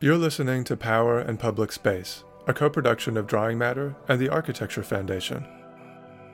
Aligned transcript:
You're 0.00 0.18
listening 0.18 0.64
to 0.64 0.76
Power 0.76 1.20
and 1.20 1.38
Public 1.38 1.70
Space, 1.70 2.24
a 2.48 2.52
co 2.52 2.68
production 2.68 3.16
of 3.16 3.28
Drawing 3.28 3.56
Matter 3.56 3.94
and 4.08 4.20
the 4.20 4.28
Architecture 4.28 4.82
Foundation. 4.82 5.46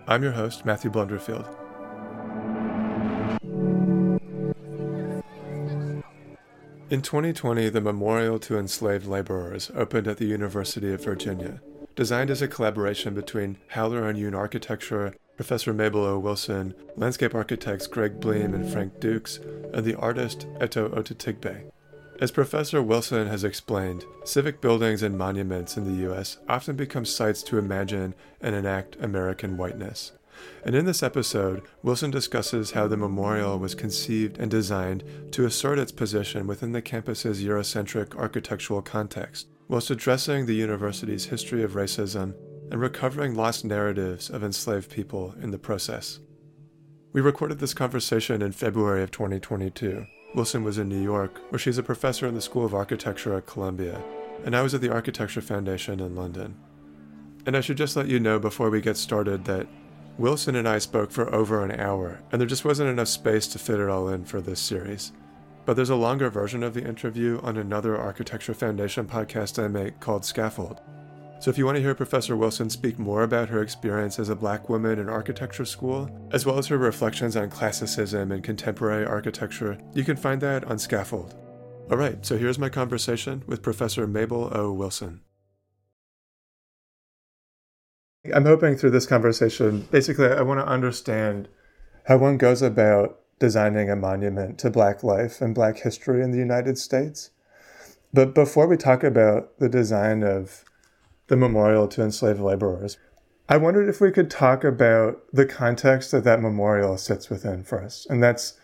I'm 0.09 0.23
your 0.23 0.33
host, 0.33 0.65
Matthew 0.65 0.91
Blunderfield. 0.91 1.47
In 6.89 7.03
2020, 7.03 7.69
the 7.69 7.83
Memorial 7.83 8.39
to 8.41 8.59
Enslaved 8.59 9.07
Laborers 9.07 9.71
opened 9.77 10.09
at 10.09 10.17
the 10.17 10.27
University 10.27 10.93
of 10.93 11.05
Virginia, 11.05 11.61
designed 11.95 12.31
as 12.31 12.41
a 12.41 12.49
collaboration 12.49 13.15
between 13.15 13.59
Höweler 13.75 14.09
and 14.09 14.19
Yoon 14.19 14.37
Architecture, 14.37 15.15
Professor 15.37 15.75
Mabel 15.75 16.05
O. 16.05 16.19
Wilson, 16.19 16.75
landscape 16.97 17.35
architects 17.35 17.87
Gregg 17.87 18.21
Bleam 18.21 18.55
and 18.55 18.69
Frank 18.73 18.99
Dukes, 19.01 19.39
and 19.73 19.85
the 19.85 19.95
artist 19.97 20.47
Eto 20.59 20.89
Otitigbe. 20.89 21.71
As 22.21 22.31
Professor 22.31 22.83
Wilson 22.83 23.29
has 23.29 23.45
explained, 23.45 24.05
civic 24.25 24.61
buildings 24.61 25.03
and 25.03 25.17
monuments 25.17 25.79
in 25.79 25.85
the 25.85 26.03
U.S. 26.03 26.37
often 26.51 26.77
become 26.77 27.07
sites 27.07 27.43
to 27.45 27.57
imagine 27.57 28.15
and 28.43 28.55
enact 28.55 28.97
American 29.01 29.57
whiteness. 29.57 30.13
And 30.63 30.75
in 30.75 30.85
this 30.85 31.03
episode, 31.03 31.63
Wilson 31.83 32.11
discusses 32.11 32.73
how 32.73 32.89
the 32.89 32.99
memorial 32.99 33.59
was 33.59 33.75
conceived 33.75 34.37
and 34.37 34.51
designed 34.51 35.03
to 35.33 35.47
assert 35.47 35.79
its 35.79 35.93
position 35.93 36.47
within 36.47 36.73
the 36.73 36.83
campus's 36.83 37.43
Eurocentric 37.43 38.15
architectural 38.15 38.83
context, 38.83 39.47
whilst 39.69 39.89
addressing 39.91 40.45
the 40.45 40.55
university's 40.55 41.25
history 41.25 41.63
of 41.63 41.73
racism 41.73 42.35
and 42.71 42.83
recovering 42.83 43.35
lost 43.35 43.65
narratives 43.65 44.29
of 44.29 44.45
enslaved 44.45 44.91
people 44.91 45.35
in 45.41 45.53
the 45.53 45.59
process. 45.59 46.21
We 47.15 47.23
recorded 47.23 47.61
this 47.61 47.73
conversation 47.73 48.43
in 48.43 48.53
February 48.53 49.03
of 49.03 49.11
2022. 49.11 50.05
Wilson 50.35 50.63
was 50.63 50.79
in 50.79 50.89
New 50.89 51.03
York, 51.03 51.41
where 51.51 51.59
she's 51.59 51.79
a 51.79 51.83
professor 51.83 52.27
in 52.27 52.35
the 52.35 52.41
School 52.41 52.65
of 52.65 52.75
Architecture 52.75 53.37
at 53.37 53.47
Columbia, 53.47 54.01
and 54.45 54.55
I 54.55 54.63
was 54.63 54.75
at 54.75 54.81
the 54.81 54.93
Architecture 54.93 55.41
Foundation 55.41 55.99
in 55.99 56.15
London. 56.15 56.55
And 57.47 57.57
I 57.57 57.61
should 57.61 57.77
just 57.77 57.97
let 57.97 58.09
you 58.09 58.21
know 58.21 58.39
before 58.39 58.71
we 58.71 58.81
get 58.81 58.97
started 58.97 59.45
that 59.47 59.67
Wilson 60.19 60.55
and 60.55 60.69
I 60.69 60.79
spoke 60.79 61.11
for 61.11 61.35
over 61.35 61.65
an 61.65 61.81
hour, 61.81 62.21
and 62.31 62.41
there 62.41 62.47
just 62.47 62.65
wasn't 62.65 62.91
enough 62.91 63.09
space 63.09 63.47
to 63.49 63.59
fit 63.59 63.81
it 63.81 63.89
all 63.89 64.09
in 64.09 64.25
for 64.25 64.41
this 64.41 64.61
series. 64.61 65.13
But 65.65 65.75
there's 65.75 65.91
a 65.91 65.97
longer 65.97 66.31
version 66.31 66.63
of 66.63 66.75
the 66.75 66.87
interview 66.87 67.41
on 67.43 67.57
another 67.57 67.97
Architecture 67.97 68.55
Foundation 68.55 69.07
podcast 69.07 69.63
I 69.63 69.69
make 69.69 69.99
called 69.99 70.25
Scaffold, 70.25 70.81
so 71.41 71.51
if 71.51 71.57
you 71.57 71.65
want 71.65 71.77
to 71.77 71.83
hear 71.83 71.95
Professor 71.95 72.37
Wilson 72.37 72.69
speak 72.69 72.99
more 72.99 73.23
about 73.23 73.49
her 73.49 73.63
experience 73.63 74.19
as 74.19 74.29
a 74.29 74.37
black 74.37 74.69
woman 74.69 74.99
in 74.99 75.09
architecture 75.09 75.65
school, 75.65 76.11
as 76.33 76.45
well 76.45 76.59
as 76.59 76.67
her 76.67 76.77
reflections 76.77 77.35
on 77.35 77.49
classicism 77.49 78.31
and 78.31 78.45
contemporary 78.45 79.07
architecture, 79.07 79.79
you 79.95 80.05
can 80.05 80.19
find 80.19 80.43
that 80.43 80.65
on 80.65 80.79
Scaffold. 80.79 81.35
All 81.91 81.97
right, 81.97 82.25
so 82.27 82.37
here's 82.37 82.59
my 82.59 82.69
conversation 82.69 83.43
with 83.47 83.63
Professor 83.63 84.07
Mabel 84.07 84.51
O. 84.55 84.71
Wilson. 84.71 85.23
I'm 88.35 88.45
hoping 88.45 88.77
through 88.77 88.91
this 88.91 89.07
conversation, 89.07 89.89
basically, 89.91 90.27
I 90.27 90.43
want 90.43 90.61
to 90.61 90.67
understand 90.67 91.49
how 92.05 92.19
one 92.19 92.37
goes 92.37 92.61
about 92.61 93.19
designing 93.39 93.89
a 93.89 93.97
monument 93.97 94.59
to 94.59 94.69
Black 94.69 95.03
life 95.03 95.41
and 95.41 95.55
Black 95.55 95.79
history 95.79 96.23
in 96.23 96.33
the 96.33 96.39
United 96.39 96.77
States. 96.77 97.31
But 98.13 98.35
before 98.35 98.67
we 98.67 98.77
talk 98.77 99.03
about 99.03 99.59
the 99.59 99.71
design 99.71 100.23
of 100.23 100.67
the 101.31 101.37
memorial 101.37 101.87
to 101.87 102.03
enslaved 102.03 102.41
laborers. 102.41 102.99
I 103.49 103.57
wondered 103.57 103.89
if 103.89 104.01
we 104.01 104.11
could 104.11 104.31
talk 104.31 104.65
about 104.65 105.23
the 105.33 105.47
context 105.47 106.11
that 106.11 106.25
that 106.25 106.43
memorial 106.43 106.99
sits 106.99 107.31
within 107.31 107.63
first, 107.63 108.11
and 108.11 108.21
that's 108.21 108.55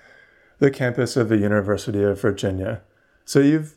the 0.58 0.70
campus 0.70 1.16
of 1.16 1.28
the 1.28 1.38
University 1.38 2.02
of 2.02 2.20
Virginia. 2.20 2.82
So 3.24 3.38
you've 3.38 3.76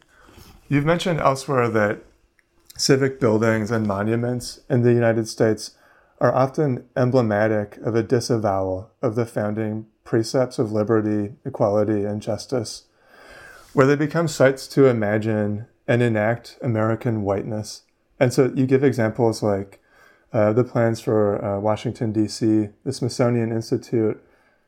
you've 0.69 0.85
mentioned 0.85 1.19
elsewhere 1.19 1.69
that 1.69 1.99
civic 2.77 3.19
buildings 3.19 3.69
and 3.69 3.85
monuments 3.85 4.61
in 4.71 4.81
the 4.81 4.93
United 4.93 5.27
States 5.27 5.75
are 6.19 6.33
often 6.33 6.85
emblematic 6.97 7.77
of 7.77 7.95
a 7.95 8.01
disavowal 8.01 8.89
of 9.03 9.13
the 9.13 9.27
founding 9.27 9.85
precepts 10.03 10.57
of 10.57 10.71
liberty, 10.71 11.35
equality, 11.45 12.05
and 12.05 12.23
justice, 12.23 12.85
where 13.73 13.85
they 13.85 13.95
become 13.95 14.27
sites 14.27 14.67
to 14.69 14.87
imagine 14.87 15.67
and 15.87 16.01
enact 16.01 16.57
American 16.63 17.21
whiteness 17.21 17.83
and 18.19 18.33
so 18.33 18.51
you 18.55 18.65
give 18.65 18.83
examples 18.83 19.41
like 19.41 19.81
uh, 20.31 20.53
the 20.53 20.63
plans 20.63 20.99
for 20.99 21.43
uh, 21.43 21.59
Washington, 21.59 22.11
D.C., 22.11 22.69
the 22.83 22.93
Smithsonian 22.93 23.51
Institute, 23.51 24.23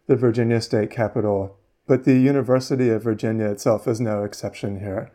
the 0.08 0.16
Virginia 0.16 0.62
State 0.62 0.90
Capitol, 0.90 1.58
but 1.86 2.04
the 2.04 2.18
University 2.18 2.90
of 2.90 3.04
Virginia 3.04 3.46
itself 3.46 3.88
is 3.88 4.00
no 4.00 4.24
exception 4.24 4.80
here. 4.80 5.12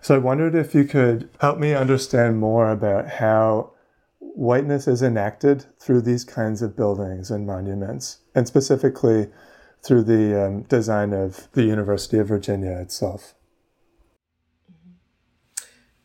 So 0.00 0.14
I 0.14 0.18
wondered 0.18 0.54
if 0.54 0.74
you 0.74 0.84
could 0.84 1.28
help 1.40 1.58
me 1.58 1.74
understand 1.74 2.38
more 2.38 2.70
about 2.70 3.08
how 3.08 3.72
whiteness 4.18 4.86
is 4.86 5.02
enacted 5.02 5.66
through 5.80 6.02
these 6.02 6.24
kinds 6.24 6.62
of 6.62 6.76
buildings 6.76 7.30
and 7.30 7.46
monuments, 7.46 8.18
and 8.34 8.46
specifically 8.46 9.28
through 9.82 10.02
the 10.02 10.46
um, 10.46 10.62
design 10.62 11.12
of 11.12 11.48
the 11.52 11.64
University 11.64 12.18
of 12.18 12.28
Virginia 12.28 12.72
itself. 12.78 13.34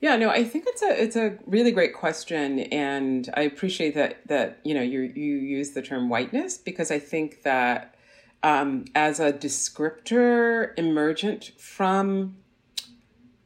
Yeah, 0.03 0.17
no, 0.17 0.29
I 0.29 0.43
think 0.43 0.65
it's 0.67 0.81
a 0.81 1.01
it's 1.01 1.15
a 1.15 1.37
really 1.45 1.71
great 1.71 1.93
question, 1.93 2.59
and 2.59 3.29
I 3.35 3.43
appreciate 3.43 3.95
that 3.95 4.27
that 4.27 4.59
you 4.65 4.73
know 4.73 4.81
you 4.81 4.99
you 4.99 5.35
use 5.37 5.69
the 5.69 5.81
term 5.81 6.09
whiteness 6.09 6.57
because 6.57 6.91
I 6.91 6.99
think 6.99 7.43
that 7.43 7.95
um, 8.43 8.83
as 8.95 9.21
a 9.21 9.31
descriptor 9.31 10.77
emergent 10.77 11.53
from 11.57 12.35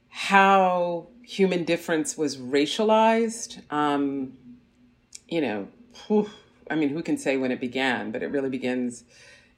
how 0.09 1.09
human 1.22 1.63
difference 1.63 2.17
was 2.17 2.38
racialized, 2.38 3.62
um, 3.72 4.34
you 5.28 5.41
know, 5.41 5.67
whew, 6.07 6.28
I 6.72 6.75
mean, 6.75 6.90
who 6.90 7.03
can 7.03 7.19
say 7.19 7.38
when 7.38 7.51
it 7.51 7.59
began? 7.59 8.12
But 8.12 8.23
it 8.23 8.31
really 8.31 8.50
begins 8.50 9.03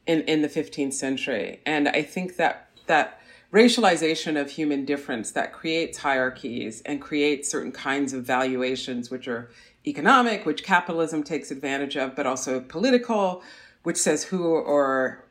in 0.05 0.23
in 0.23 0.41
the 0.41 0.49
15th 0.49 0.95
century, 0.95 1.61
and 1.65 1.87
I 1.87 2.01
think 2.01 2.35
that 2.35 2.71
that 2.87 3.21
racialization 3.51 4.39
of 4.39 4.51
human 4.51 4.85
difference 4.85 5.31
that 5.31 5.53
creates 5.53 5.99
hierarchies 5.99 6.81
and 6.85 7.01
creates 7.01 7.49
certain 7.49 7.71
kinds 7.71 8.13
of 8.13 8.23
valuations, 8.23 9.09
which 9.09 9.27
are 9.27 9.49
economic, 9.87 10.45
which 10.45 10.63
capitalism 10.63 11.23
takes 11.23 11.49
advantage 11.49 11.97
of, 11.97 12.15
but 12.15 12.27
also 12.27 12.59
political, 12.59 13.41
which 13.83 13.97
says 13.97 14.25
who 14.25 14.45
or 14.45 15.25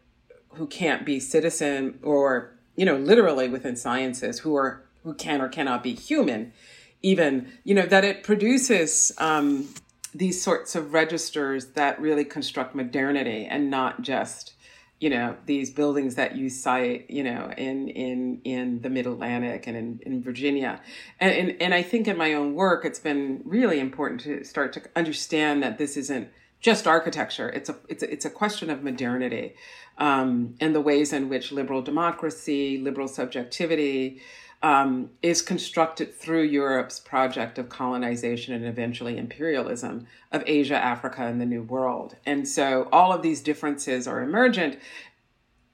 who 0.55 0.67
can't 0.67 1.07
be 1.07 1.21
citizen 1.21 1.99
or, 2.03 2.53
you 2.75 2.85
know, 2.85 2.97
literally 2.97 3.49
within 3.49 3.77
sciences, 3.77 4.41
who 4.41 4.57
are 4.57 4.83
who 5.05 5.15
can 5.15 5.41
or 5.41 5.49
cannot 5.49 5.83
be 5.83 5.95
human, 5.95 6.53
even, 7.03 7.51
you 7.63 7.75
know, 7.75 7.87
that 7.87 8.05
it 8.05 8.25
produces 8.25 9.13
um, 9.19 9.69
these 10.13 10.43
sorts 10.43 10.75
of 10.75 10.93
registers 10.93 11.67
that 11.69 12.01
really 12.01 12.25
construct 12.25 12.75
modernity 12.75 13.47
and 13.49 13.71
not 13.71 14.03
just 14.03 14.55
you 15.01 15.11
know 15.11 15.37
these 15.47 15.71
buildings 15.71 16.17
that 16.17 16.37
you 16.37 16.49
cite 16.49 17.09
you 17.11 17.23
know 17.23 17.53
in 17.57 17.89
in 17.89 18.41
in 18.45 18.81
the 18.83 18.91
mid-atlantic 18.91 19.67
and 19.67 19.77
in, 19.77 20.01
in 20.05 20.23
virginia. 20.23 20.81
And, 21.21 21.33
and 21.33 21.63
and 21.63 21.75
i 21.75 21.83
think 21.83 22.09
in 22.09 22.17
my 22.17 22.35
own 22.35 22.55
work 22.55 22.85
it's 22.85 22.99
been 22.99 23.43
really 23.45 23.81
important 23.81 24.21
to 24.23 24.45
start 24.45 24.73
to 24.75 24.83
understand 24.97 25.63
that 25.63 25.79
this 25.79 25.97
isn't 25.97 26.29
just 26.61 26.87
architecture. 26.87 27.49
It's 27.49 27.69
a 27.69 27.77
it's 27.89 28.03
a, 28.03 28.13
it's 28.13 28.25
a 28.25 28.31
question 28.31 28.71
of 28.71 28.83
modernity 28.83 29.55
um, 29.99 30.55
and 30.61 30.75
the 30.75 30.81
ways 30.81 31.13
in 31.13 31.29
which 31.29 31.53
liberal 31.53 31.83
democracy 31.83 32.79
liberal 32.79 33.09
subjectivity 33.09 34.21
um, 34.63 35.11
is 35.23 35.41
constructed 35.41 36.15
through 36.15 36.43
Europe's 36.43 36.99
project 36.99 37.59
of 37.59 37.69
colonization 37.69 38.55
and 38.55 38.65
eventually 38.65 39.17
imperialism 39.17 40.07
of 40.33 40.43
Asia, 40.47 40.77
Africa, 40.77 41.23
and 41.23 41.41
the 41.41 41.47
New 41.47 41.63
World. 41.63 42.17
And 42.27 42.47
so 42.49 42.89
all 42.91 43.13
of 43.13 43.23
these 43.23 43.41
differences 43.41 44.09
are 44.09 44.21
emergent. 44.21 44.79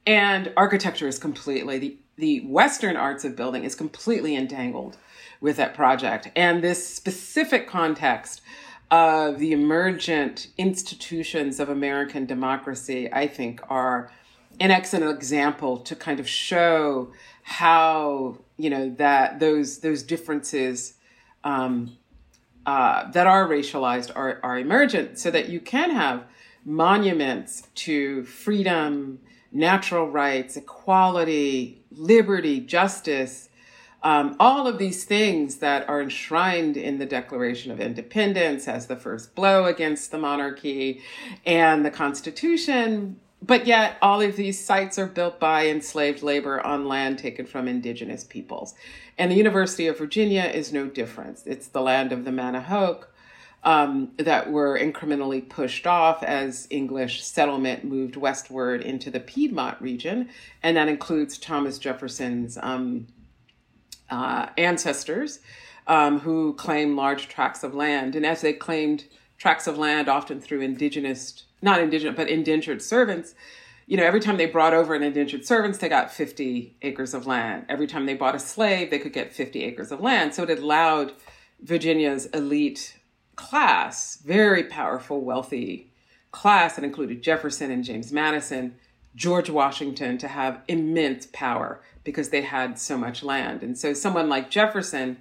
And 0.06 0.52
architecture 0.56 1.08
is 1.08 1.18
completely, 1.18 1.78
the, 1.78 1.96
the 2.16 2.40
Western 2.40 2.96
arts 2.96 3.24
of 3.24 3.36
building 3.36 3.64
is 3.64 3.74
completely 3.74 4.36
entangled 4.36 4.98
with 5.40 5.56
that 5.56 5.74
project. 5.74 6.30
And 6.36 6.62
this 6.62 6.86
specific 6.86 7.66
context 7.66 8.42
of 8.90 9.38
the 9.38 9.52
emergent 9.52 10.48
institutions 10.58 11.58
of 11.58 11.70
American 11.70 12.26
democracy, 12.26 13.10
I 13.10 13.26
think, 13.26 13.60
are 13.70 14.10
an 14.60 14.70
excellent 14.70 15.14
example 15.14 15.78
to 15.78 15.96
kind 15.96 16.20
of 16.20 16.28
show 16.28 17.12
how 17.42 18.38
you 18.56 18.70
know 18.70 18.90
that 18.90 19.40
those 19.40 19.80
those 19.80 20.02
differences 20.02 20.94
um, 21.42 21.96
uh, 22.66 23.10
that 23.10 23.26
are 23.26 23.46
racialized 23.46 24.10
are, 24.14 24.40
are 24.42 24.58
emergent 24.58 25.18
so 25.18 25.30
that 25.30 25.48
you 25.48 25.60
can 25.60 25.90
have 25.90 26.24
monuments 26.64 27.64
to 27.74 28.24
freedom 28.24 29.18
natural 29.52 30.08
rights 30.08 30.56
equality 30.56 31.82
liberty 31.90 32.60
justice 32.60 33.50
um, 34.02 34.36
all 34.38 34.66
of 34.66 34.76
these 34.76 35.04
things 35.04 35.56
that 35.56 35.88
are 35.88 36.02
enshrined 36.02 36.76
in 36.76 36.98
the 36.98 37.06
Declaration 37.06 37.72
of 37.72 37.80
Independence 37.80 38.68
as 38.68 38.86
the 38.86 38.96
first 38.96 39.34
blow 39.34 39.64
against 39.64 40.10
the 40.10 40.18
monarchy 40.18 41.00
and 41.46 41.86
the 41.86 41.90
Constitution 41.90 43.18
but 43.46 43.66
yet, 43.66 43.98
all 44.00 44.20
of 44.20 44.36
these 44.36 44.64
sites 44.64 44.98
are 44.98 45.06
built 45.06 45.38
by 45.38 45.66
enslaved 45.66 46.22
labor 46.22 46.64
on 46.64 46.86
land 46.86 47.18
taken 47.18 47.46
from 47.46 47.68
indigenous 47.68 48.24
peoples. 48.24 48.74
And 49.18 49.30
the 49.30 49.36
University 49.36 49.86
of 49.86 49.98
Virginia 49.98 50.44
is 50.44 50.72
no 50.72 50.86
different. 50.86 51.42
It's 51.44 51.68
the 51.68 51.82
land 51.82 52.12
of 52.12 52.24
the 52.24 52.30
Manahoac 52.30 53.04
um, 53.62 54.12
that 54.18 54.50
were 54.50 54.78
incrementally 54.78 55.46
pushed 55.46 55.86
off 55.86 56.22
as 56.22 56.66
English 56.70 57.24
settlement 57.24 57.84
moved 57.84 58.16
westward 58.16 58.82
into 58.82 59.10
the 59.10 59.20
Piedmont 59.20 59.80
region. 59.80 60.28
And 60.62 60.76
that 60.76 60.88
includes 60.88 61.38
Thomas 61.38 61.78
Jefferson's 61.78 62.58
um, 62.62 63.06
uh, 64.10 64.46
ancestors 64.56 65.40
um, 65.86 66.20
who 66.20 66.54
claimed 66.54 66.96
large 66.96 67.28
tracts 67.28 67.62
of 67.62 67.74
land. 67.74 68.14
And 68.14 68.24
as 68.24 68.40
they 68.40 68.52
claimed 68.52 69.04
tracts 69.38 69.66
of 69.66 69.76
land, 69.76 70.08
often 70.08 70.40
through 70.40 70.60
indigenous 70.60 71.44
not 71.64 71.80
indigent, 71.80 72.16
but 72.16 72.28
indentured 72.28 72.82
servants, 72.82 73.34
you 73.86 73.96
know, 73.96 74.04
every 74.04 74.20
time 74.20 74.36
they 74.36 74.46
brought 74.46 74.72
over 74.72 74.94
an 74.94 75.02
indentured 75.02 75.44
servants, 75.44 75.78
they 75.78 75.88
got 75.88 76.12
50 76.12 76.76
acres 76.82 77.12
of 77.12 77.26
land. 77.26 77.66
Every 77.68 77.86
time 77.86 78.06
they 78.06 78.14
bought 78.14 78.34
a 78.34 78.38
slave, 78.38 78.90
they 78.90 78.98
could 78.98 79.12
get 79.12 79.32
50 79.32 79.62
acres 79.64 79.92
of 79.92 80.00
land. 80.00 80.34
So 80.34 80.44
it 80.44 80.58
allowed 80.58 81.12
Virginia's 81.60 82.26
elite 82.26 82.98
class, 83.36 84.16
very 84.16 84.64
powerful, 84.64 85.20
wealthy 85.20 85.90
class 86.30 86.76
that 86.76 86.84
included 86.84 87.22
Jefferson 87.22 87.70
and 87.70 87.84
James 87.84 88.12
Madison, 88.12 88.76
George 89.14 89.50
Washington 89.50 90.18
to 90.18 90.28
have 90.28 90.62
immense 90.66 91.28
power 91.32 91.82
because 92.04 92.30
they 92.30 92.42
had 92.42 92.78
so 92.78 92.96
much 92.96 93.22
land. 93.22 93.62
And 93.62 93.78
so 93.78 93.92
someone 93.92 94.28
like 94.28 94.50
Jefferson 94.50 95.18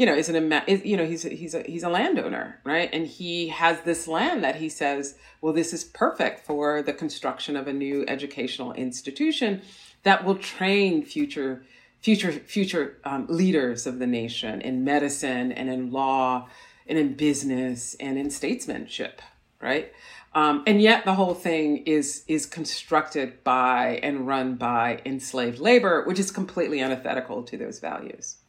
you 0.00 0.06
know, 0.06 0.14
is 0.14 0.30
an 0.30 0.50
is, 0.66 0.82
you 0.82 0.96
know 0.96 1.04
he's 1.04 1.26
a, 1.26 1.28
he's 1.28 1.54
a 1.54 1.62
he's 1.64 1.82
a 1.82 1.90
landowner, 1.90 2.58
right? 2.64 2.88
And 2.90 3.06
he 3.06 3.48
has 3.48 3.82
this 3.82 4.08
land 4.08 4.42
that 4.42 4.56
he 4.56 4.70
says, 4.70 5.16
well, 5.42 5.52
this 5.52 5.74
is 5.74 5.84
perfect 5.84 6.46
for 6.46 6.80
the 6.80 6.94
construction 6.94 7.54
of 7.54 7.68
a 7.68 7.72
new 7.74 8.06
educational 8.08 8.72
institution 8.72 9.60
that 10.04 10.24
will 10.24 10.36
train 10.36 11.04
future 11.04 11.66
future 11.98 12.32
future 12.32 12.96
um, 13.04 13.26
leaders 13.28 13.86
of 13.86 13.98
the 13.98 14.06
nation 14.06 14.62
in 14.62 14.84
medicine 14.84 15.52
and 15.52 15.68
in 15.68 15.92
law 15.92 16.48
and 16.86 16.96
in 16.98 17.12
business 17.12 17.94
and 18.00 18.16
in 18.16 18.30
statesmanship, 18.30 19.20
right? 19.60 19.92
Um, 20.34 20.62
and 20.66 20.80
yet 20.80 21.04
the 21.04 21.12
whole 21.12 21.34
thing 21.34 21.76
is 21.84 22.24
is 22.26 22.46
constructed 22.46 23.44
by 23.44 24.00
and 24.02 24.26
run 24.26 24.54
by 24.54 25.02
enslaved 25.04 25.58
labor, 25.58 26.04
which 26.06 26.18
is 26.18 26.30
completely 26.30 26.80
antithetical 26.80 27.42
to 27.42 27.58
those 27.58 27.80
values. 27.80 28.39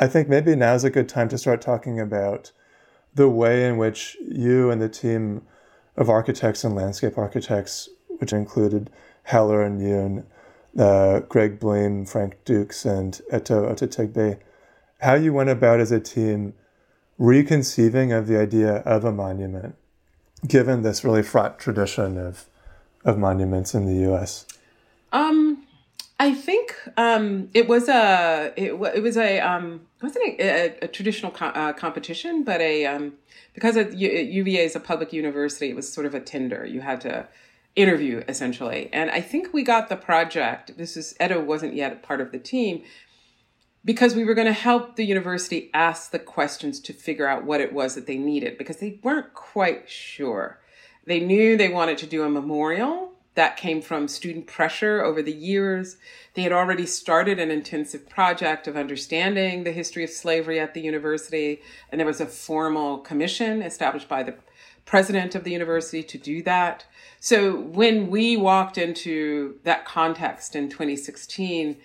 I 0.00 0.06
think 0.06 0.30
maybe 0.30 0.56
now 0.56 0.72
is 0.72 0.82
a 0.82 0.90
good 0.90 1.10
time 1.10 1.28
to 1.28 1.36
start 1.36 1.60
talking 1.60 2.00
about 2.00 2.52
the 3.14 3.28
way 3.28 3.68
in 3.68 3.76
which 3.76 4.16
you 4.26 4.70
and 4.70 4.80
the 4.80 4.88
team 4.88 5.42
of 5.94 6.08
architects 6.08 6.64
and 6.64 6.74
landscape 6.74 7.18
architects, 7.18 7.90
which 8.18 8.32
included 8.32 8.88
Höweler 9.28 9.64
and 9.64 9.78
Yoon, 9.78 10.24
uh, 10.78 11.20
Gregg 11.28 11.60
Bleam, 11.60 12.06
Frank 12.06 12.42
Dukes, 12.46 12.86
and 12.86 13.20
Eto 13.30 13.70
Otitigbe, 13.70 14.38
how 15.02 15.14
you 15.14 15.34
went 15.34 15.50
about 15.50 15.80
as 15.80 15.92
a 15.92 16.00
team 16.00 16.54
reconceiving 17.18 18.10
of 18.10 18.26
the 18.26 18.40
idea 18.40 18.76
of 18.76 19.04
a 19.04 19.12
monument, 19.12 19.74
given 20.46 20.80
this 20.80 21.04
really 21.04 21.22
fraught 21.22 21.58
tradition 21.58 22.16
of 22.16 22.46
of 23.04 23.18
monuments 23.18 23.74
in 23.74 23.86
the 23.86 24.02
U.S. 24.02 24.46
Um, 25.12 25.49
I 26.20 26.34
think 26.34 26.76
um, 26.98 27.48
it 27.54 27.66
was 27.66 27.88
a 27.88 28.52
it, 28.54 28.72
it 28.72 29.02
was 29.02 29.16
a 29.16 29.40
um, 29.40 29.80
wasn't 30.02 30.38
a, 30.38 30.42
a, 30.42 30.78
a 30.82 30.88
traditional 30.88 31.32
co- 31.32 31.46
uh, 31.46 31.72
competition, 31.72 32.44
but 32.44 32.60
a 32.60 32.84
um, 32.84 33.14
because 33.54 33.74
of 33.76 33.94
U- 33.94 34.10
UVA 34.10 34.66
is 34.66 34.76
a 34.76 34.80
public 34.80 35.14
university, 35.14 35.70
it 35.70 35.76
was 35.76 35.90
sort 35.90 36.04
of 36.04 36.14
a 36.14 36.20
tender. 36.20 36.66
You 36.66 36.82
had 36.82 37.00
to 37.00 37.26
interview 37.74 38.22
essentially, 38.28 38.90
and 38.92 39.10
I 39.10 39.22
think 39.22 39.54
we 39.54 39.62
got 39.62 39.88
the 39.88 39.96
project. 39.96 40.76
This 40.76 40.94
is 40.94 41.14
Eto 41.18 41.42
wasn't 41.42 41.72
yet 41.72 42.02
part 42.02 42.20
of 42.20 42.32
the 42.32 42.38
team 42.38 42.82
because 43.82 44.14
we 44.14 44.24
were 44.24 44.34
going 44.34 44.46
to 44.46 44.52
help 44.52 44.96
the 44.96 45.06
university 45.06 45.70
ask 45.72 46.10
the 46.10 46.18
questions 46.18 46.80
to 46.80 46.92
figure 46.92 47.26
out 47.26 47.46
what 47.46 47.62
it 47.62 47.72
was 47.72 47.94
that 47.94 48.06
they 48.06 48.18
needed 48.18 48.58
because 48.58 48.76
they 48.76 49.00
weren't 49.02 49.32
quite 49.32 49.88
sure. 49.88 50.60
They 51.06 51.20
knew 51.20 51.56
they 51.56 51.70
wanted 51.70 51.96
to 51.96 52.06
do 52.06 52.24
a 52.24 52.28
memorial 52.28 53.09
that 53.34 53.56
came 53.56 53.80
from 53.80 54.08
student 54.08 54.46
pressure 54.46 55.02
over 55.02 55.22
the 55.22 55.32
years. 55.32 55.96
They 56.34 56.42
had 56.42 56.52
already 56.52 56.86
started 56.86 57.38
an 57.38 57.50
intensive 57.50 58.08
project 58.08 58.66
of 58.66 58.76
understanding 58.76 59.64
the 59.64 59.72
history 59.72 60.04
of 60.04 60.10
slavery 60.10 60.58
at 60.58 60.74
the 60.74 60.80
university, 60.80 61.62
and 61.90 61.98
there 61.98 62.06
was 62.06 62.20
a 62.20 62.26
formal 62.26 62.98
commission 62.98 63.62
established 63.62 64.08
by 64.08 64.22
the 64.22 64.34
president 64.84 65.34
of 65.34 65.44
the 65.44 65.52
university 65.52 66.02
to 66.02 66.18
do 66.18 66.42
that. 66.42 66.84
So 67.20 67.54
when 67.54 68.08
we 68.10 68.36
walked 68.36 68.76
into 68.76 69.60
that 69.62 69.84
context 69.84 70.56
in 70.56 70.68
2016, 70.68 71.76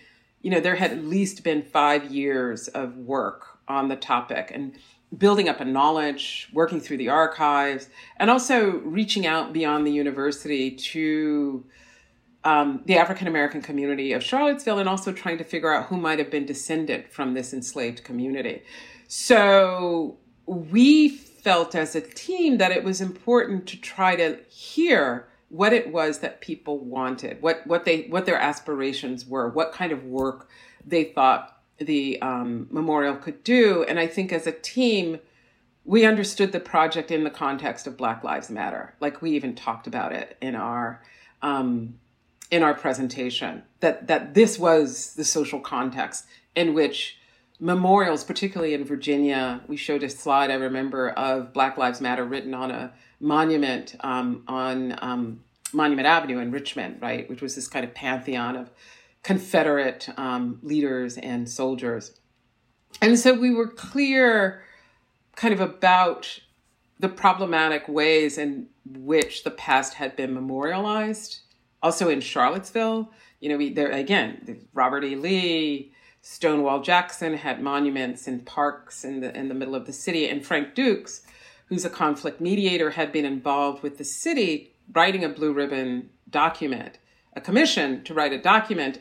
you 0.41 0.51
know, 0.51 0.59
there 0.59 0.75
had 0.75 0.91
at 0.91 1.03
least 1.03 1.43
been 1.43 1.61
five 1.61 2.11
years 2.11 2.67
of 2.69 2.97
work 2.97 3.59
on 3.67 3.87
the 3.87 3.95
topic. 3.95 4.51
And 4.53 4.73
building 5.17 5.47
up 5.47 5.59
a 5.59 5.65
knowledge, 5.65 6.49
working 6.53 6.79
through 6.79 6.97
the 6.97 7.09
archives, 7.09 7.89
and 8.17 8.29
also 8.29 8.77
reaching 8.79 9.25
out 9.25 9.53
beyond 9.53 9.85
the 9.85 9.91
university 9.91 10.71
to 10.71 11.63
um, 12.43 12.81
the 12.85 12.97
African 12.97 13.27
American 13.27 13.61
community 13.61 14.13
of 14.13 14.23
Charlottesville 14.23 14.79
and 14.79 14.87
also 14.87 15.11
trying 15.11 15.37
to 15.39 15.43
figure 15.43 15.73
out 15.73 15.87
who 15.87 15.97
might 15.97 16.19
have 16.19 16.29
been 16.29 16.45
descendant 16.45 17.11
from 17.11 17.33
this 17.33 17.53
enslaved 17.53 18.03
community. 18.03 18.61
So 19.07 20.17
we 20.45 21.09
felt 21.09 21.75
as 21.75 21.95
a 21.95 22.01
team 22.01 22.57
that 22.57 22.71
it 22.71 22.83
was 22.83 23.01
important 23.01 23.67
to 23.67 23.77
try 23.81 24.15
to 24.15 24.39
hear 24.47 25.27
what 25.49 25.73
it 25.73 25.91
was 25.91 26.19
that 26.19 26.41
people 26.41 26.79
wanted, 26.79 27.41
what 27.41 27.65
what 27.65 27.85
they 27.85 28.03
what 28.03 28.25
their 28.25 28.39
aspirations 28.39 29.25
were, 29.25 29.49
what 29.49 29.71
kind 29.71 29.91
of 29.91 30.03
work 30.03 30.49
they 30.85 31.05
thought 31.05 31.54
the 31.77 32.21
um, 32.21 32.67
memorial 32.71 33.15
could 33.15 33.43
do. 33.43 33.83
And 33.83 33.99
I 33.99 34.07
think 34.07 34.31
as 34.31 34.47
a 34.47 34.51
team, 34.51 35.19
we 35.83 36.05
understood 36.05 36.51
the 36.51 36.59
project 36.59 37.11
in 37.11 37.23
the 37.23 37.29
context 37.29 37.85
of 37.85 37.97
Black 37.97 38.23
Lives 38.23 38.49
Matter. 38.49 38.95
Like 38.99 39.21
we 39.21 39.31
even 39.31 39.55
talked 39.55 39.87
about 39.87 40.11
it 40.11 40.37
in 40.41 40.55
our 40.55 41.01
um, 41.41 41.99
in 42.51 42.63
our 42.63 42.73
presentation 42.73 43.63
that 43.79 44.07
that 44.07 44.33
this 44.33 44.57
was 44.57 45.13
the 45.15 45.23
social 45.25 45.59
context 45.59 46.25
in 46.55 46.73
which 46.73 47.17
memorials, 47.59 48.23
particularly 48.23 48.73
in 48.73 48.83
Virginia, 48.83 49.61
we 49.67 49.77
showed 49.77 50.03
a 50.03 50.09
slide 50.09 50.51
I 50.51 50.55
remember 50.55 51.09
of 51.11 51.53
Black 51.53 51.77
Lives 51.77 52.01
Matter 52.01 52.25
written 52.25 52.53
on 52.53 52.71
a 52.71 52.93
monument 53.19 53.95
um, 54.01 54.43
on 54.47 54.97
um, 55.01 55.41
Monument 55.71 56.07
Avenue 56.07 56.39
in 56.39 56.51
Richmond, 56.51 57.01
right, 57.01 57.29
which 57.29 57.41
was 57.41 57.55
this 57.55 57.67
kind 57.67 57.85
of 57.85 57.93
pantheon 57.93 58.55
of 58.55 58.69
Confederate 59.25 60.07
um, 60.17 60.59
leaders 60.61 61.17
and 61.17 61.49
soldiers. 61.49 62.13
And 63.01 63.17
so 63.17 63.33
we 63.33 63.55
were 63.55 63.67
clear 63.67 64.61
kind 65.35 65.51
of 65.51 65.59
about 65.59 66.41
the 66.99 67.09
problematic 67.09 67.87
ways 67.87 68.37
in 68.37 68.67
which 68.85 69.43
the 69.43 69.49
past 69.49 69.95
had 69.95 70.15
been 70.15 70.31
memorialized. 70.31 71.39
Also 71.81 72.07
in 72.07 72.21
Charlottesville, 72.21 73.11
you 73.39 73.49
know, 73.49 73.57
we 73.57 73.73
there 73.73 73.89
again, 73.89 74.67
Robert 74.75 75.03
E. 75.03 75.15
Lee, 75.15 75.91
Stonewall 76.21 76.81
Jackson 76.81 77.33
had 77.33 77.63
monuments 77.63 78.27
and 78.27 78.45
parks 78.45 79.03
in 79.03 79.21
the 79.21 79.35
in 79.35 79.47
the 79.47 79.55
middle 79.55 79.73
of 79.73 79.87
the 79.87 79.93
city, 79.93 80.29
and 80.29 80.45
Frank 80.45 80.75
Dukes, 80.75 81.23
who's 81.65 81.83
a 81.83 81.89
conflict 81.89 82.39
mediator, 82.39 82.91
had 82.91 83.11
been 83.11 83.25
involved 83.25 83.81
with 83.81 83.97
the 83.97 84.03
city 84.03 84.75
writing 84.93 85.23
a 85.23 85.29
blue 85.29 85.51
ribbon 85.51 86.11
document, 86.29 86.99
a 87.33 87.41
commission 87.41 88.03
to 88.03 88.13
write 88.13 88.31
a 88.31 88.41
document 88.41 88.99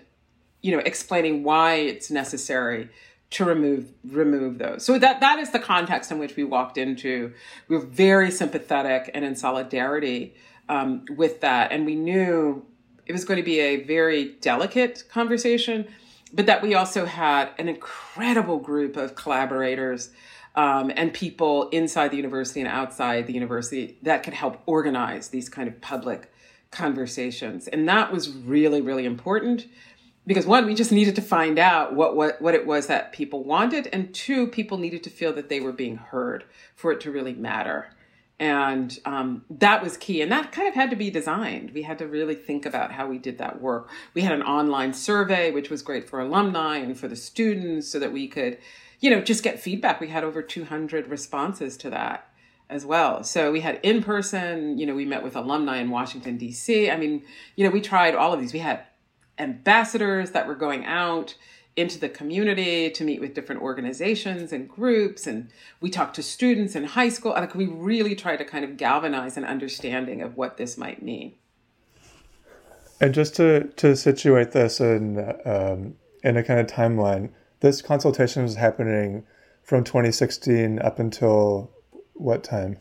you 0.65 0.75
know, 0.75 0.83
explaining 0.87 1.45
why 1.45 1.75
it's 1.75 2.11
necessary 2.11 2.89
to 3.29 3.45
remove 3.45 3.93
remove 4.03 4.57
those. 4.57 4.83
So 4.83 4.99
that 4.99 5.21
that 5.21 5.39
is 5.39 5.51
the 5.51 5.59
context 5.59 6.11
in 6.11 6.19
which 6.19 6.37
we 6.37 6.45
walked 6.45 6.79
into. 6.79 7.35
We 7.69 7.77
were 7.77 7.85
very 7.85 8.31
sympathetic 8.31 9.11
and 9.13 9.27
in 9.27 9.37
solidarity 9.37 10.35
um, 10.71 11.05
with 11.11 11.43
that, 11.43 11.71
and 11.71 11.85
we 11.85 11.95
knew 11.95 12.65
it 13.05 13.13
was 13.13 13.27
going 13.27 13.37
to 13.37 13.45
be 13.45 13.61
a 13.61 13.85
very 13.85 14.37
delicate 14.41 15.05
conversation, 15.11 15.87
but 16.33 16.47
that 16.47 16.63
we 16.63 16.75
also 16.75 17.05
had 17.05 17.51
an 17.59 17.69
incredible 17.69 18.59
group 18.59 18.97
of 18.97 19.15
collaborators. 19.15 20.11
Um, 20.57 20.93
and 20.95 21.13
people 21.13 21.69
inside 21.71 22.13
the 22.13 22.17
university 22.17 22.61
and 22.61 22.69
outside 22.69 23.27
the 23.27 23.33
university 23.33 23.99
that 24.03 24.23
could 24.23 24.35
help 24.35 24.63
organize 24.67 25.31
these 25.31 25.49
kind 25.49 25.67
of 25.69 25.81
public 25.81 26.33
conversations. 26.71 27.67
And 27.67 27.89
that 27.89 28.13
was 28.13 28.31
really, 28.31 28.81
really 28.81 29.05
important 29.05 29.67
because 30.27 30.47
one, 30.47 30.67
we 30.67 30.75
just 30.75 30.93
needed 30.93 31.17
to 31.17 31.23
find 31.23 31.59
out 31.59 31.95
what, 31.95 32.17
what, 32.17 32.41
what 32.41 32.55
it 32.55 32.67
was 32.67 32.87
that 32.87 33.13
people 33.13 33.45
wanted. 33.45 33.89
And 33.93 34.15
two, 34.15 34.47
people 34.47 34.79
needed 34.79 35.03
to 35.05 35.11
feel 35.11 35.33
that 35.35 35.49
they 35.49 35.61
were 35.61 35.73
being 35.73 35.97
heard 35.97 36.45
for 36.75 36.93
it 36.93 37.01
to 37.03 37.11
really 37.11 37.35
matter. 37.35 37.91
And 38.39 38.99
um, 39.05 39.45
that 39.49 39.83
was 39.83 39.97
key. 39.97 40.21
And 40.21 40.33
that 40.33 40.51
kind 40.51 40.67
of 40.67 40.75
had 40.75 40.91
to 40.91 40.97
be 40.97 41.11
designed. 41.11 41.71
We 41.71 41.83
had 41.83 41.99
to 41.99 42.07
really 42.07 42.35
think 42.35 42.67
about 42.67 42.93
how 42.93 43.07
we 43.07 43.19
did 43.19 43.39
that 43.39 43.61
work. 43.61 43.89
We 44.13 44.23
had 44.23 44.33
an 44.33 44.43
online 44.43 44.93
survey, 44.93 45.51
which 45.51 45.71
was 45.71 45.83
great 45.83 46.09
for 46.09 46.21
alumni 46.21 46.79
and 46.79 46.99
for 46.99 47.07
the 47.07 47.17
students 47.17 47.87
so 47.89 47.99
that 48.01 48.13
we 48.13 48.27
could, 48.27 48.59
you 49.01 49.11
know, 49.11 49.21
just 49.21 49.45
get 49.45 49.61
feedback. 49.61 50.01
We 50.01 50.09
had 50.09 50.25
over 50.25 50.43
200 50.43 51.07
responses 51.07 51.77
to 51.79 51.91
that 51.91 52.29
as 52.69 52.85
well. 52.85 53.23
So 53.23 53.53
we 53.53 53.61
had 53.61 53.79
in 53.83 54.03
person, 54.03 54.79
you 54.79 54.87
know, 54.87 54.95
we 54.95 55.05
met 55.05 55.23
with 55.23 55.37
alumni 55.37 55.79
in 55.79 55.91
Washington, 55.91 56.37
D.C. 56.37 56.91
I 56.91 56.97
mean, 56.97 57.23
you 57.57 57.65
know, 57.65 57.71
we 57.71 57.81
tried 57.81 58.15
all 58.15 58.33
of 58.33 58.41
these. 58.41 58.53
We 58.53 58.59
had 58.59 58.85
ambassadors 59.39 60.33
that 60.33 60.47
were 60.47 60.55
going 60.55 60.85
out 60.85 61.35
into 61.77 61.99
the 61.99 62.09
community 62.09 62.89
to 62.89 63.03
meet 63.03 63.21
with 63.21 63.35
different 63.35 63.61
organizations 63.61 64.53
and 64.53 64.69
groups. 64.69 65.27
And 65.27 65.51
we 65.81 65.91
talked 65.91 66.15
to 66.17 66.23
students 66.23 66.77
in 66.77 66.85
high 66.85 67.09
school. 67.09 67.33
Like 67.33 67.55
we 67.55 67.67
really 67.67 68.15
tried 68.15 68.37
to 68.37 68.45
kind 68.45 68.65
of 68.65 68.77
galvanize 68.77 69.37
an 69.37 69.45
understanding 69.45 70.23
of 70.23 70.37
what 70.37 70.57
this 70.57 70.79
might 70.79 71.03
mean. 71.03 71.35
And 73.01 73.13
just 73.13 73.35
to 73.37 73.65
to 73.77 73.97
situate 73.97 74.53
this 74.53 74.81
in 74.81 75.19
um, 75.45 75.97
in 76.23 76.37
a 76.37 76.45
kind 76.45 76.61
of 76.61 76.67
timeline 76.69 77.31
this 77.65 77.81
consultation 77.81 78.43
was 78.43 78.57
happening 78.57 79.25
from 79.63 79.85
2016 79.85 80.79
up 80.81 80.99
until 80.99 81.71
what 82.13 82.45
time 82.45 82.77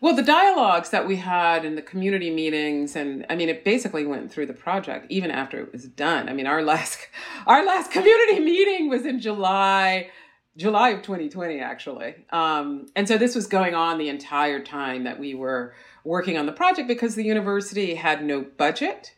well, 0.00 0.14
the 0.14 0.22
dialogues 0.22 0.90
that 0.90 1.06
we 1.06 1.16
had 1.16 1.64
in 1.64 1.74
the 1.74 1.82
community 1.82 2.30
meetings, 2.30 2.96
and 2.96 3.24
I 3.30 3.34
mean, 3.34 3.48
it 3.48 3.64
basically 3.64 4.04
went 4.04 4.30
through 4.30 4.46
the 4.46 4.52
project 4.52 5.06
even 5.08 5.30
after 5.30 5.58
it 5.58 5.72
was 5.72 5.84
done. 5.84 6.28
I 6.28 6.32
mean, 6.32 6.46
our 6.46 6.62
last 6.62 6.98
our 7.46 7.64
last 7.64 7.90
community 7.90 8.40
meeting 8.44 8.88
was 8.88 9.06
in 9.06 9.20
July, 9.20 10.10
July 10.56 10.90
of 10.90 11.02
2020, 11.02 11.60
actually. 11.60 12.14
Um, 12.30 12.86
and 12.94 13.08
so 13.08 13.16
this 13.16 13.34
was 13.34 13.46
going 13.46 13.74
on 13.74 13.98
the 13.98 14.08
entire 14.08 14.60
time 14.60 15.04
that 15.04 15.18
we 15.18 15.34
were 15.34 15.74
working 16.04 16.36
on 16.36 16.46
the 16.46 16.52
project 16.52 16.88
because 16.88 17.14
the 17.14 17.24
university 17.24 17.94
had 17.94 18.22
no 18.22 18.42
budget, 18.42 19.14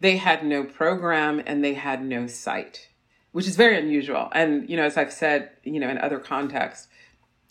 they 0.00 0.16
had 0.16 0.44
no 0.44 0.64
program, 0.64 1.42
and 1.46 1.62
they 1.62 1.74
had 1.74 2.02
no 2.02 2.26
site, 2.26 2.88
which 3.32 3.46
is 3.46 3.56
very 3.56 3.78
unusual. 3.78 4.30
And 4.32 4.68
you 4.70 4.76
know, 4.76 4.84
as 4.84 4.96
I've 4.96 5.12
said, 5.12 5.50
you 5.64 5.78
know, 5.78 5.88
in 5.88 5.98
other 5.98 6.18
contexts 6.18 6.88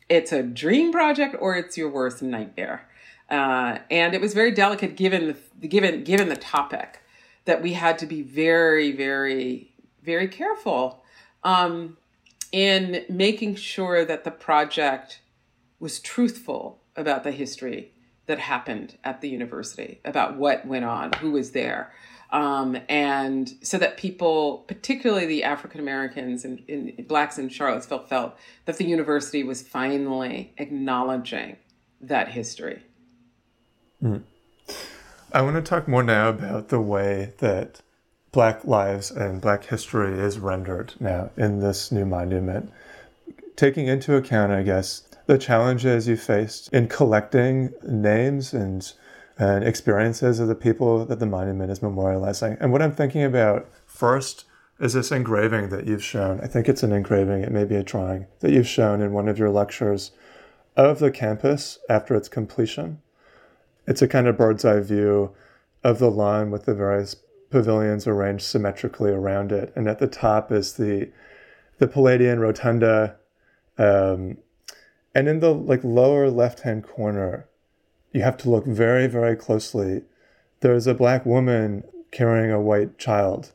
it's 0.10 0.32
a 0.32 0.44
dream 0.44 0.92
project 0.92 1.36
or 1.40 1.56
it's 1.56 1.78
your 1.78 1.90
worst 1.90 2.22
nightmare. 2.22 2.88
Uh, 3.30 3.80
and 3.90 4.14
it 4.14 4.22
was 4.22 4.34
very 4.34 4.52
delicate 4.52 4.96
given 4.96 5.36
the, 5.60 5.68
given 5.68 6.04
given 6.04 6.30
the 6.30 6.36
topic 6.36 7.00
that 7.46 7.62
we 7.62 7.74
had 7.74 7.98
to 7.98 8.06
be 8.06 8.22
very 8.22 8.92
very 8.92 9.72
very 10.04 10.28
careful 10.28 11.04
um, 11.44 11.98
in 12.52 13.04
making 13.10 13.56
sure 13.56 14.06
that 14.06 14.24
the 14.24 14.32
project 14.32 15.22
was 15.80 16.00
truthful 16.00 16.82
about 16.96 17.24
the 17.24 17.32
history 17.32 17.92
that 18.26 18.40
happened 18.40 18.98
at 19.04 19.22
the 19.22 19.30
university 19.30 20.00
about 20.06 20.38
what 20.38 20.68
went 20.68 20.86
on 20.86 21.12
who 21.14 21.32
was 21.32 21.52
there 21.52 21.92
um, 22.34 22.80
and 22.90 23.54
so 23.62 23.78
that 23.78 23.96
people, 23.96 24.66
particularly 24.68 25.28
the 25.28 25.44
African 25.44 25.80
Americans 25.80 26.44
and, 26.44 26.64
and, 26.68 27.08
blacks 27.08 27.38
in 27.38 27.48
Charlottesville, 27.48 28.00
felt 28.00 28.36
that 28.66 28.78
the 28.78 28.86
university 28.86 29.44
was 29.44 29.62
finally 29.62 30.52
acknowledging 30.58 31.58
that 32.02 32.30
history. 32.30 32.82
Mm. 34.04 34.24
I 35.32 35.44
want 35.44 35.56
to 35.58 35.62
talk 35.62 35.88
more 35.88 36.02
now 36.02 36.30
about 36.30 36.70
the 36.70 36.82
way 36.82 37.34
that 37.38 37.82
Black 38.32 38.66
lives 38.66 39.12
and 39.12 39.40
Black 39.40 39.66
history 39.66 40.18
is 40.18 40.40
rendered 40.40 40.96
now 41.00 41.30
in 41.38 41.60
this 41.60 41.92
new 41.92 42.06
monument, 42.06 42.72
taking 43.56 43.86
into 43.88 44.16
account, 44.16 44.52
I 44.52 44.64
guess, 44.64 45.08
the 45.28 45.38
challenges 45.38 46.08
you 46.08 46.18
faced 46.18 46.74
in 46.74 46.88
collecting 46.88 47.74
names 47.84 48.54
and 48.54 48.92
and 49.38 49.64
experiences 49.64 50.40
of 50.40 50.48
the 50.48 50.56
people 50.56 51.06
that 51.06 51.20
the 51.20 51.26
monument 51.26 51.72
is 51.72 51.80
memorializing. 51.80 52.58
And 52.60 52.72
what 52.72 52.82
I'm 52.82 52.92
thinking 52.92 53.24
about 53.24 53.68
first 53.86 54.46
is 54.80 54.94
this 54.94 55.12
engraving 55.12 55.70
that 55.70 55.88
you've 55.88 56.04
shown. 56.04 56.40
I 56.42 56.48
think 56.48 56.68
it's 56.68 56.84
an 56.84 56.92
engraving, 56.92 57.42
it 57.42 57.52
may 57.52 57.66
be 57.66 57.76
a 57.76 57.84
drawing 57.84 58.28
that 58.42 58.52
you've 58.52 58.68
shown 58.68 59.02
in 59.02 59.14
one 59.14 59.28
of 59.28 59.40
your 59.40 59.50
lectures 59.50 60.12
of 60.76 61.00
the 61.00 61.12
campus 61.12 61.80
after 61.90 62.16
its 62.16 62.28
completion. 62.28 63.02
It's 63.88 64.02
a 64.02 64.08
kind 64.08 64.28
of 64.28 64.38
bird's 64.38 64.66
eye 64.66 64.80
view 64.80 65.32
of 65.84 66.00
the 66.00 66.10
lawn 66.10 66.52
with 66.52 66.66
the 66.66 66.74
various 66.74 67.16
pavilions 67.50 68.08
arranged 68.08 68.46
symmetrically 68.46 69.12
around 69.12 69.52
it. 69.52 69.72
And 69.76 69.88
at 69.88 70.00
the 70.00 70.08
top 70.08 70.52
is 70.52 70.74
the 70.74 71.10
the 71.80 71.88
Palladian 71.88 72.40
rotunda. 72.40 73.16
Um, 73.78 74.38
and 75.16 75.28
in 75.28 75.40
the 75.40 75.54
like 75.54 75.84
lower 75.84 76.30
left 76.30 76.62
hand 76.62 76.84
corner 76.84 77.48
you 78.14 78.22
have 78.22 78.38
to 78.38 78.50
look 78.50 78.66
very, 78.66 79.08
very 79.08 79.36
closely. 79.36 80.04
There's 80.62 80.88
a 80.88 80.94
black 80.94 81.26
woman 81.26 81.84
carrying 82.12 82.52
a 82.52 82.62
white 82.62 82.98
child. 82.98 83.52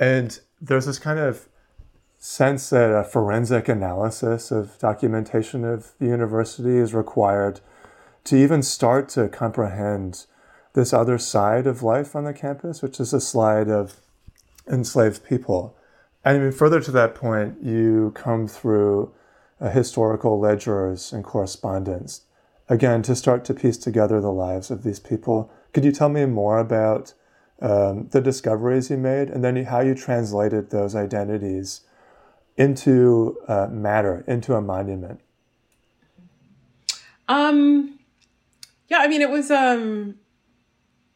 And 0.00 0.40
there's 0.60 0.86
this 0.86 0.98
kind 0.98 1.18
of 1.18 1.48
sense 2.18 2.70
that 2.70 2.90
a 2.90 3.04
forensic 3.04 3.68
analysis 3.68 4.50
of 4.50 4.78
documentation 4.78 5.64
of 5.64 5.92
the 5.98 6.06
university 6.06 6.78
is 6.78 6.94
required 6.94 7.60
to 8.24 8.36
even 8.36 8.62
start 8.62 9.10
to 9.10 9.28
comprehend 9.28 10.24
this 10.72 10.94
other 10.94 11.18
side 11.18 11.66
of 11.66 11.82
life 11.82 12.16
on 12.16 12.24
the 12.24 12.32
campus, 12.32 12.80
which 12.80 12.98
is 12.98 13.12
a 13.12 13.20
slide 13.20 13.68
of 13.68 14.00
enslaved 14.66 15.22
people. 15.24 15.76
And 16.24 16.38
even 16.38 16.52
further 16.52 16.80
to 16.80 16.90
that 16.92 17.14
point, 17.14 17.62
you 17.62 18.12
come 18.14 18.48
through 18.48 19.12
uh, 19.60 19.68
historical 19.68 20.40
ledgers 20.40 21.12
and 21.12 21.22
correspondence 21.22 22.22
again, 22.68 23.02
to 23.02 23.14
start 23.14 23.44
to 23.44 23.54
piece 23.54 23.76
together 23.76 24.20
the 24.20 24.32
lives 24.32 24.70
of 24.70 24.82
these 24.82 25.00
people. 25.00 25.50
Could 25.72 25.84
you 25.84 25.92
tell 25.92 26.08
me 26.08 26.24
more 26.26 26.58
about 26.58 27.14
um, 27.60 28.08
the 28.08 28.20
discoveries 28.20 28.90
you 28.90 28.96
made 28.96 29.28
and 29.30 29.44
then 29.44 29.64
how 29.64 29.80
you 29.80 29.94
translated 29.94 30.70
those 30.70 30.94
identities 30.94 31.82
into 32.56 33.38
uh, 33.48 33.66
matter, 33.68 34.24
into 34.26 34.54
a 34.54 34.60
monument? 34.60 35.20
Um, 37.28 37.98
yeah, 38.88 38.98
I 38.98 39.08
mean, 39.08 39.22
it 39.22 39.30
was, 39.30 39.50
um, 39.50 40.16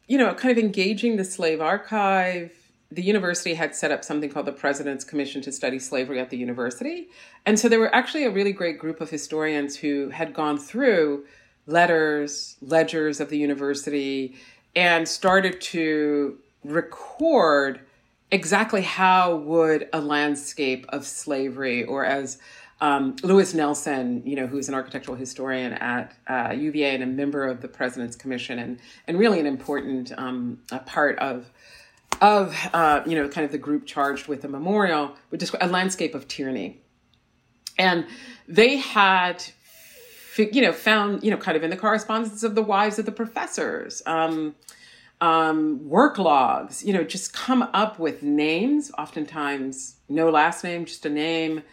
you 0.07 0.17
know, 0.17 0.33
kind 0.33 0.51
of 0.51 0.63
engaging 0.63 1.17
the 1.17 1.23
slave 1.23 1.61
archive. 1.61 2.51
The 2.91 3.03
university 3.03 3.53
had 3.53 3.75
set 3.75 3.91
up 3.91 4.03
something 4.03 4.31
called 4.31 4.47
the 4.47 4.51
President's 4.51 5.03
Commission 5.03 5.41
to 5.43 5.51
Study 5.51 5.77
Slavery 5.77 6.19
at 6.19 6.31
the 6.31 6.37
university. 6.37 7.09
And 7.45 7.59
so 7.59 7.69
there 7.69 7.79
were 7.79 7.93
actually 7.93 8.25
a 8.25 8.31
really 8.31 8.51
great 8.51 8.79
group 8.79 8.99
of 8.99 9.11
historians 9.11 9.77
who 9.77 10.09
had 10.09 10.33
gone 10.33 10.57
through 10.57 11.25
letters, 11.69 12.57
ledgers 12.61 13.19
of 13.19 13.29
the 13.29 13.37
university, 13.37 14.35
and 14.75 15.07
started 15.07 15.61
to 15.61 16.37
record 16.63 17.79
exactly 18.31 18.81
how 18.81 19.35
would 19.35 19.87
a 19.93 20.01
landscape 20.01 20.85
of 20.89 21.05
slavery, 21.05 21.83
or 21.83 22.05
as 22.05 22.39
um, 22.81 23.15
Louis 23.23 23.53
Nelson, 23.53 24.23
you 24.25 24.35
know, 24.35 24.47
who's 24.47 24.67
an 24.69 24.73
architectural 24.73 25.17
historian 25.17 25.73
at 25.73 26.15
uh, 26.27 26.53
UVA 26.57 26.95
and 26.95 27.03
a 27.03 27.07
member 27.07 27.45
of 27.45 27.61
the 27.61 27.67
President's 27.67 28.15
Commission, 28.15 28.59
and 28.59 28.79
and 29.07 29.19
really 29.19 29.39
an 29.39 29.45
important 29.45 30.11
um, 30.17 30.59
part 30.85 31.19
of 31.19 31.51
of 32.21 32.55
uh, 32.73 33.01
you 33.05 33.15
know 33.15 33.27
kind 33.27 33.45
of 33.45 33.51
the 33.51 33.57
group 33.57 33.85
charged 33.85 34.27
with 34.27 34.41
the 34.41 34.47
memorial, 34.47 35.15
which 35.29 35.43
is 35.43 35.53
a 35.59 35.67
landscape 35.67 36.15
of 36.15 36.27
tyranny, 36.27 36.79
and 37.77 38.05
they 38.47 38.77
had 38.77 39.43
you 40.43 40.61
know, 40.61 40.71
found, 40.71 41.23
you 41.23 41.31
know, 41.31 41.37
kind 41.37 41.57
of 41.57 41.63
in 41.63 41.69
the 41.69 41.77
correspondence 41.77 42.43
of 42.43 42.55
the 42.55 42.61
wives 42.61 42.99
of 42.99 43.05
the 43.05 43.11
professors, 43.11 44.01
um, 44.05 44.55
um, 45.21 45.87
work 45.87 46.17
logs, 46.17 46.83
you 46.83 46.93
know, 46.93 47.03
just 47.03 47.33
come 47.33 47.63
up 47.73 47.99
with 47.99 48.23
names, 48.23 48.91
oftentimes 48.97 49.97
no 50.07 50.29
last 50.29 50.63
name, 50.63 50.85
just 50.85 51.05
a 51.05 51.09
name, 51.09 51.63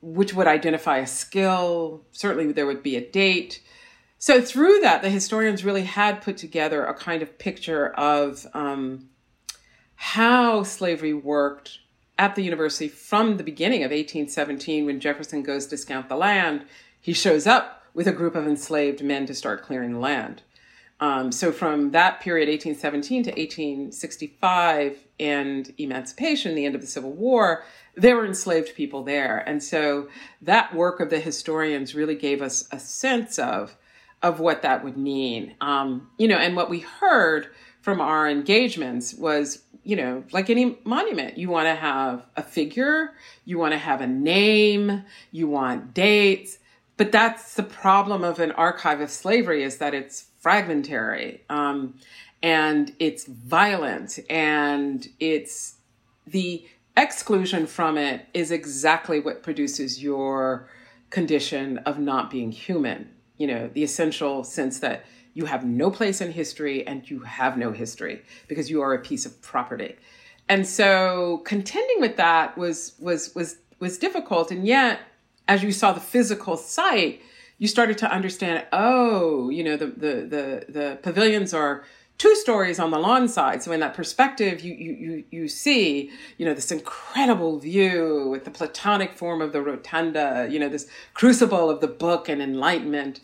which 0.00 0.34
would 0.34 0.46
identify 0.46 0.98
a 0.98 1.06
skill. 1.06 2.02
Certainly 2.12 2.52
there 2.52 2.66
would 2.66 2.82
be 2.82 2.96
a 2.96 3.00
date. 3.00 3.62
So 4.18 4.40
through 4.40 4.80
that, 4.80 5.02
the 5.02 5.10
historians 5.10 5.64
really 5.64 5.84
had 5.84 6.22
put 6.22 6.36
together 6.36 6.84
a 6.84 6.94
kind 6.94 7.22
of 7.22 7.38
picture 7.38 7.88
of 7.88 8.46
um, 8.54 9.08
how 9.96 10.62
slavery 10.62 11.14
worked 11.14 11.78
at 12.18 12.34
the 12.34 12.42
university 12.42 12.88
from 12.88 13.36
the 13.36 13.42
beginning 13.42 13.82
of 13.82 13.90
1817 13.90 14.86
when 14.86 15.00
Jefferson 15.00 15.42
goes 15.42 15.66
to 15.66 15.76
scout 15.76 16.08
the 16.08 16.16
land. 16.16 16.64
He 17.00 17.12
shows 17.12 17.46
up 17.46 17.81
with 17.94 18.06
a 18.06 18.12
group 18.12 18.34
of 18.34 18.46
enslaved 18.46 19.02
men 19.02 19.26
to 19.26 19.34
start 19.34 19.62
clearing 19.62 19.92
the 19.92 19.98
land. 19.98 20.42
Um, 21.00 21.32
so 21.32 21.50
from 21.50 21.90
that 21.90 22.20
period, 22.20 22.48
1817 22.48 23.24
to 23.24 23.30
1865, 23.30 24.98
and 25.18 25.72
emancipation, 25.78 26.54
the 26.54 26.64
end 26.64 26.74
of 26.74 26.80
the 26.80 26.86
Civil 26.86 27.12
War, 27.12 27.64
there 27.94 28.16
were 28.16 28.26
enslaved 28.26 28.74
people 28.74 29.04
there, 29.04 29.38
and 29.38 29.62
so 29.62 30.08
that 30.40 30.74
work 30.74 31.00
of 31.00 31.10
the 31.10 31.20
historians 31.20 31.94
really 31.94 32.14
gave 32.14 32.42
us 32.42 32.68
a 32.72 32.78
sense 32.78 33.38
of 33.38 33.76
of 34.22 34.38
what 34.38 34.62
that 34.62 34.84
would 34.84 34.96
mean. 34.96 35.54
Um, 35.60 36.08
you 36.16 36.28
know, 36.28 36.36
and 36.36 36.54
what 36.54 36.70
we 36.70 36.80
heard 36.80 37.48
from 37.80 38.00
our 38.00 38.28
engagements 38.28 39.12
was, 39.14 39.62
you 39.82 39.96
know, 39.96 40.22
like 40.30 40.48
any 40.48 40.78
monument, 40.84 41.36
you 41.36 41.50
want 41.50 41.66
to 41.66 41.74
have 41.74 42.24
a 42.36 42.42
figure, 42.42 43.14
you 43.44 43.58
want 43.58 43.72
to 43.72 43.78
have 43.78 44.00
a 44.00 44.06
name, 44.06 45.02
you 45.32 45.48
want 45.48 45.92
dates, 45.92 46.58
but 46.96 47.12
that's 47.12 47.54
the 47.54 47.62
problem 47.62 48.22
of 48.22 48.38
an 48.38 48.52
archive 48.52 49.00
of 49.00 49.10
slavery 49.10 49.62
is 49.62 49.78
that 49.78 49.94
it's 49.94 50.26
fragmentary 50.38 51.42
um, 51.48 51.94
and 52.42 52.94
it's 52.98 53.24
violent 53.26 54.18
and 54.28 55.08
it's 55.20 55.76
the 56.26 56.66
exclusion 56.96 57.66
from 57.66 57.96
it 57.96 58.26
is 58.34 58.50
exactly 58.50 59.18
what 59.20 59.42
produces 59.42 60.02
your 60.02 60.68
condition 61.10 61.78
of 61.78 61.98
not 61.98 62.30
being 62.30 62.52
human 62.52 63.08
you 63.42 63.48
know, 63.48 63.68
the 63.74 63.82
essential 63.82 64.44
sense 64.44 64.78
that 64.78 65.04
you 65.34 65.46
have 65.46 65.64
no 65.64 65.90
place 65.90 66.20
in 66.20 66.30
history 66.30 66.86
and 66.86 67.10
you 67.10 67.18
have 67.18 67.58
no 67.58 67.72
history 67.72 68.22
because 68.46 68.70
you 68.70 68.80
are 68.82 68.94
a 68.94 69.00
piece 69.00 69.26
of 69.26 69.42
property. 69.42 69.96
And 70.48 70.64
so 70.64 71.42
contending 71.44 72.00
with 72.00 72.16
that 72.18 72.56
was 72.56 72.92
was 73.00 73.34
was 73.34 73.56
was 73.80 73.98
difficult 73.98 74.52
and 74.52 74.64
yet 74.64 75.00
as 75.52 75.62
you 75.62 75.72
saw 75.72 75.92
the 75.92 76.06
physical 76.14 76.56
site 76.56 77.20
you 77.58 77.68
started 77.68 77.96
to 77.98 78.08
understand 78.18 78.64
oh 78.72 79.48
you 79.56 79.62
know 79.62 79.76
the 79.76 79.86
the 80.04 80.14
the, 80.34 80.72
the 80.76 80.98
pavilions 81.02 81.52
are 81.54 81.84
two 82.22 82.36
stories 82.36 82.78
on 82.78 82.92
the 82.92 82.98
lawn 82.98 83.26
side. 83.26 83.64
So 83.64 83.72
in 83.72 83.80
that 83.80 83.94
perspective, 83.94 84.60
you 84.60 84.74
you 84.74 84.92
you 84.92 85.24
you 85.30 85.48
see, 85.48 86.10
you 86.38 86.46
know, 86.46 86.54
this 86.54 86.70
incredible 86.70 87.58
view 87.58 88.28
with 88.30 88.44
the 88.44 88.50
Platonic 88.50 89.12
form 89.14 89.42
of 89.42 89.52
the 89.52 89.60
rotunda, 89.60 90.46
you 90.48 90.60
know, 90.60 90.68
this 90.68 90.86
crucible 91.14 91.68
of 91.68 91.80
the 91.80 91.88
book 91.88 92.28
and 92.28 92.40
enlightenment. 92.40 93.18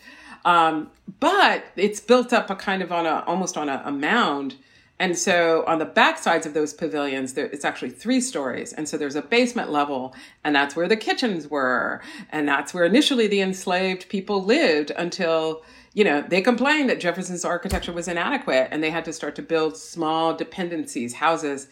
Um, 0.45 0.91
but 1.21 1.65
it's 1.77 2.01
built 2.01 2.33
up 2.33 2.51
a 2.51 2.57
kind 2.57 2.83
of 2.83 2.91
on 2.91 3.07
a 3.07 3.23
almost 3.27 3.57
on 3.57 3.69
a, 3.69 3.83
a 3.85 3.93
mound. 3.93 4.57
And 5.01 5.17
so 5.17 5.65
on 5.67 5.79
the 5.79 5.85
back 5.85 6.19
sides 6.19 6.45
of 6.45 6.55
those 6.55 6.75
pavilions, 6.75 7.35
there, 7.35 7.47
it's 7.47 7.65
actually 7.65 7.91
three 7.91 8.21
stories. 8.21 8.73
And 8.73 8.89
so 8.89 8.97
there's 8.97 9.15
a 9.15 9.23
basement 9.23 9.71
level, 9.71 10.15
and 10.43 10.55
that's 10.55 10.75
where 10.75 10.89
the 10.89 10.97
kitchens 10.97 11.49
were. 11.49 12.03
And 12.31 12.49
that's 12.49 12.75
where 12.75 12.85
initially 12.85 13.29
the 13.29 13.41
enslaved 13.41 14.09
people 14.09 14.43
lived 14.43 14.91
until 14.91 15.63
you 15.95 16.05
know, 16.05 16.23
they 16.23 16.41
complained 16.41 16.89
that 16.91 17.01
Jefferson's 17.01 17.45
architecture 17.45 17.93
was 17.93 18.07
inadequate 18.07 18.69
and 18.71 18.85
they 18.85 18.91
had 18.91 19.05
to 19.07 19.13
start 19.13 19.35
to 19.35 19.43
build 19.43 19.77
small 19.77 20.33
dependencies, 20.33 21.15
houses 21.15 21.67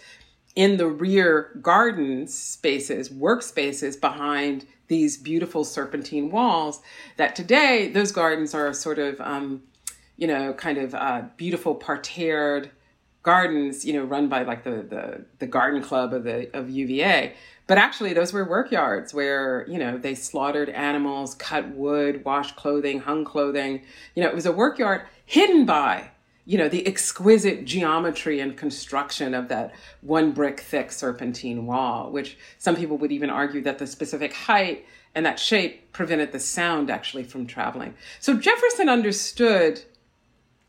in 0.56 0.78
the 0.78 0.88
rear 0.88 1.56
garden 1.62 2.26
spaces, 2.26 3.08
workspaces 3.08 4.00
behind 4.00 4.66
these 4.88 5.16
beautiful 5.16 5.64
serpentine 5.64 6.30
walls 6.30 6.80
that 7.18 7.36
today 7.36 7.88
those 7.92 8.10
gardens 8.10 8.54
are 8.54 8.72
sort 8.72 8.98
of, 8.98 9.20
um, 9.20 9.62
you 10.16 10.26
know, 10.26 10.52
kind 10.54 10.78
of 10.78 10.94
uh, 10.94 11.22
beautiful 11.36 11.74
parterred 11.74 12.70
gardens, 13.26 13.84
you 13.84 13.92
know, 13.92 14.04
run 14.04 14.28
by 14.28 14.44
like 14.44 14.62
the, 14.62 14.86
the, 14.88 15.24
the 15.40 15.48
garden 15.48 15.82
club 15.82 16.14
of 16.14 16.22
the, 16.22 16.48
of 16.56 16.70
UVA. 16.70 17.34
But 17.66 17.76
actually, 17.76 18.12
those 18.12 18.32
were 18.32 18.48
work 18.48 18.70
yards 18.70 19.12
where, 19.12 19.66
you 19.68 19.78
know, 19.78 19.98
they 19.98 20.14
slaughtered 20.14 20.68
animals, 20.68 21.34
cut 21.34 21.68
wood, 21.70 22.24
washed 22.24 22.54
clothing, 22.54 23.00
hung 23.00 23.24
clothing. 23.24 23.82
You 24.14 24.22
know, 24.22 24.28
it 24.28 24.34
was 24.36 24.46
a 24.46 24.52
work 24.52 24.78
yard 24.78 25.02
hidden 25.24 25.66
by, 25.66 26.10
you 26.44 26.56
know, 26.56 26.68
the 26.68 26.86
exquisite 26.86 27.64
geometry 27.64 28.38
and 28.38 28.56
construction 28.56 29.34
of 29.34 29.48
that 29.48 29.74
one 30.02 30.30
brick 30.30 30.60
thick 30.60 30.92
serpentine 30.92 31.66
wall, 31.66 32.12
which 32.12 32.38
some 32.58 32.76
people 32.76 32.96
would 32.98 33.10
even 33.10 33.28
argue 33.28 33.60
that 33.62 33.78
the 33.78 33.88
specific 33.88 34.32
height 34.34 34.86
and 35.16 35.26
that 35.26 35.40
shape 35.40 35.92
prevented 35.92 36.30
the 36.30 36.38
sound 36.38 36.90
actually 36.90 37.24
from 37.24 37.44
traveling. 37.44 37.94
So 38.20 38.36
Jefferson 38.38 38.88
understood 38.88 39.82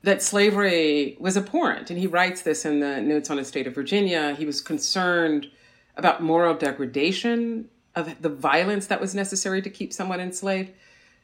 that 0.04 0.22
slavery 0.22 1.18
was 1.20 1.36
abhorrent. 1.36 1.90
And 1.90 2.00
he 2.00 2.08
writes 2.08 2.42
this 2.42 2.66
in 2.66 2.80
the 2.80 3.02
Notes 3.02 3.30
on 3.30 3.38
the 3.38 3.46
State 3.46 3.68
of 3.68 3.76
Virginia. 3.76 4.36
He 4.36 4.46
was 4.46 4.62
concerned 4.62 5.50
about 5.96 6.22
moral 6.22 6.54
degradation, 6.54 7.70
of 7.98 8.22
the 8.22 8.30
violence 8.30 8.88
that 8.88 9.02
was 9.02 9.16
necessary 9.16 9.62
to 9.62 9.70
keep 9.70 9.92
someone 9.92 10.20
enslaved. 10.20 10.72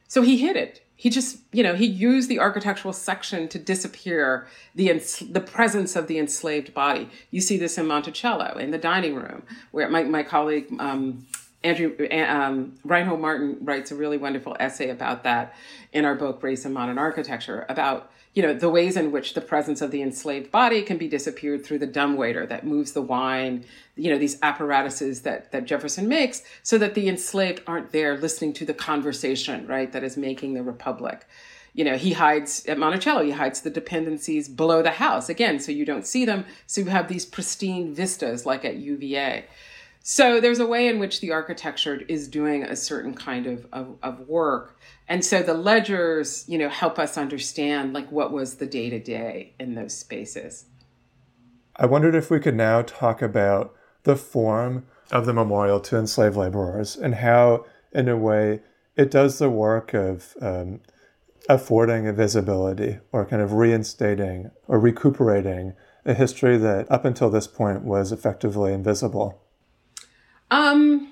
So 0.07 0.23
he 0.23 0.37
hid 0.37 0.55
it. 0.55 0.81
He 0.95 1.09
just, 1.09 1.39
you 1.51 1.63
know, 1.63 1.75
he 1.75 1.85
used 1.85 2.29
the 2.29 2.39
architectural 2.39 2.93
section 2.93 3.47
to 3.49 3.59
disappear 3.59 4.47
the 4.73 4.89
ens- 4.89 5.19
the 5.19 5.41
presence 5.41 5.95
of 5.95 6.07
the 6.07 6.17
enslaved 6.17 6.73
body. 6.73 7.09
You 7.29 7.41
see 7.41 7.57
this 7.57 7.77
in 7.77 7.87
Monticello 7.87 8.57
in 8.57 8.71
the 8.71 8.77
dining 8.77 9.15
room, 9.15 9.43
where 9.71 9.89
my 9.89 10.03
my 10.03 10.23
colleague 10.23 10.67
um, 10.79 11.27
Andrew 11.63 11.95
um, 12.11 12.73
Reinhold 12.83 13.19
Martin 13.19 13.57
writes 13.61 13.91
a 13.91 13.95
really 13.95 14.17
wonderful 14.17 14.55
essay 14.59 14.89
about 14.89 15.23
that 15.23 15.55
in 15.91 16.05
our 16.05 16.15
book 16.15 16.41
Race 16.41 16.65
and 16.65 16.73
Modern 16.73 16.97
Architecture 16.97 17.65
about 17.69 18.11
you 18.33 18.41
know, 18.41 18.53
the 18.53 18.69
ways 18.69 18.97
in 18.97 19.11
which 19.11 19.35
the 19.35 19.41
presence 19.41 19.81
of 19.81 19.91
the 19.91 20.01
enslaved 20.01 20.51
body 20.51 20.81
can 20.81 20.97
be 20.97 21.07
disappeared 21.07 21.63
through 21.63 21.77
the 21.77 21.87
dumbwaiter 21.87 22.45
that 22.47 22.65
moves 22.65 22.93
the 22.93 23.01
wine, 23.01 23.63
you 23.95 24.11
know, 24.11 24.17
these 24.17 24.39
apparatuses 24.41 25.21
that, 25.21 25.51
that 25.51 25.65
Jefferson 25.65 26.07
makes 26.07 26.41
so 26.63 26.79
that 26.79 26.95
the 26.95 27.07
enslaved 27.07 27.61
aren't 27.67 27.91
there 27.91 28.17
listening 28.17 28.53
to 28.53 28.65
the 28.65 28.73
conversation, 28.73 29.67
right, 29.67 29.91
that 29.91 30.03
is 30.03 30.17
making 30.17 30.55
the 30.55 30.63
republic. 30.63 31.27
You 31.75 31.83
know, 31.83 31.97
he 31.97 32.13
hides 32.13 32.65
at 32.65 32.79
Monticello, 32.79 33.23
he 33.23 33.31
hides 33.31 33.61
the 33.61 33.69
dependencies 33.69 34.49
below 34.49 34.81
the 34.81 34.91
house, 34.91 35.29
again, 35.29 35.59
so 35.59 35.71
you 35.71 35.85
don't 35.85 36.05
see 36.05 36.25
them. 36.25 36.45
So 36.65 36.81
you 36.81 36.87
have 36.87 37.07
these 37.07 37.25
pristine 37.25 37.93
vistas 37.93 38.45
like 38.45 38.65
at 38.65 38.77
UVA. 38.77 39.45
So 40.03 40.39
there's 40.39 40.59
a 40.59 40.67
way 40.67 40.87
in 40.87 40.99
which 40.99 41.21
the 41.21 41.31
architecture 41.31 42.01
is 42.07 42.27
doing 42.27 42.63
a 42.63 42.75
certain 42.75 43.13
kind 43.13 43.47
of, 43.47 43.65
of, 43.71 43.95
of 44.03 44.27
work 44.27 44.77
and 45.07 45.23
so 45.23 45.43
the 45.43 45.53
ledgers, 45.53 46.45
you 46.47 46.57
know, 46.57 46.69
help 46.69 46.97
us 46.97 47.17
understand 47.17 47.93
like 47.93 48.11
what 48.11 48.31
was 48.31 48.55
the 48.55 48.65
day 48.65 48.89
to 48.89 48.99
day 48.99 49.53
in 49.59 49.75
those 49.75 49.93
spaces. 49.93 50.65
I 51.75 51.85
wondered 51.85 52.15
if 52.15 52.29
we 52.29 52.39
could 52.39 52.55
now 52.55 52.83
talk 52.83 53.21
about 53.21 53.73
the 54.03 54.15
form 54.15 54.85
of 55.11 55.25
the 55.25 55.33
memorial 55.33 55.79
to 55.81 55.97
enslaved 55.97 56.37
laborers 56.37 56.95
and 56.95 57.15
how, 57.15 57.65
in 57.91 58.07
a 58.07 58.17
way, 58.17 58.61
it 58.95 59.11
does 59.11 59.39
the 59.39 59.49
work 59.49 59.93
of 59.93 60.35
um, 60.41 60.79
affording 61.49 62.07
a 62.07 62.13
visibility 62.13 62.99
or 63.11 63.25
kind 63.25 63.41
of 63.41 63.53
reinstating 63.53 64.51
or 64.67 64.79
recuperating 64.79 65.73
a 66.05 66.13
history 66.13 66.57
that 66.57 66.89
up 66.91 67.05
until 67.05 67.29
this 67.29 67.47
point 67.47 67.83
was 67.83 68.11
effectively 68.11 68.71
invisible. 68.71 69.42
Um, 70.53 71.07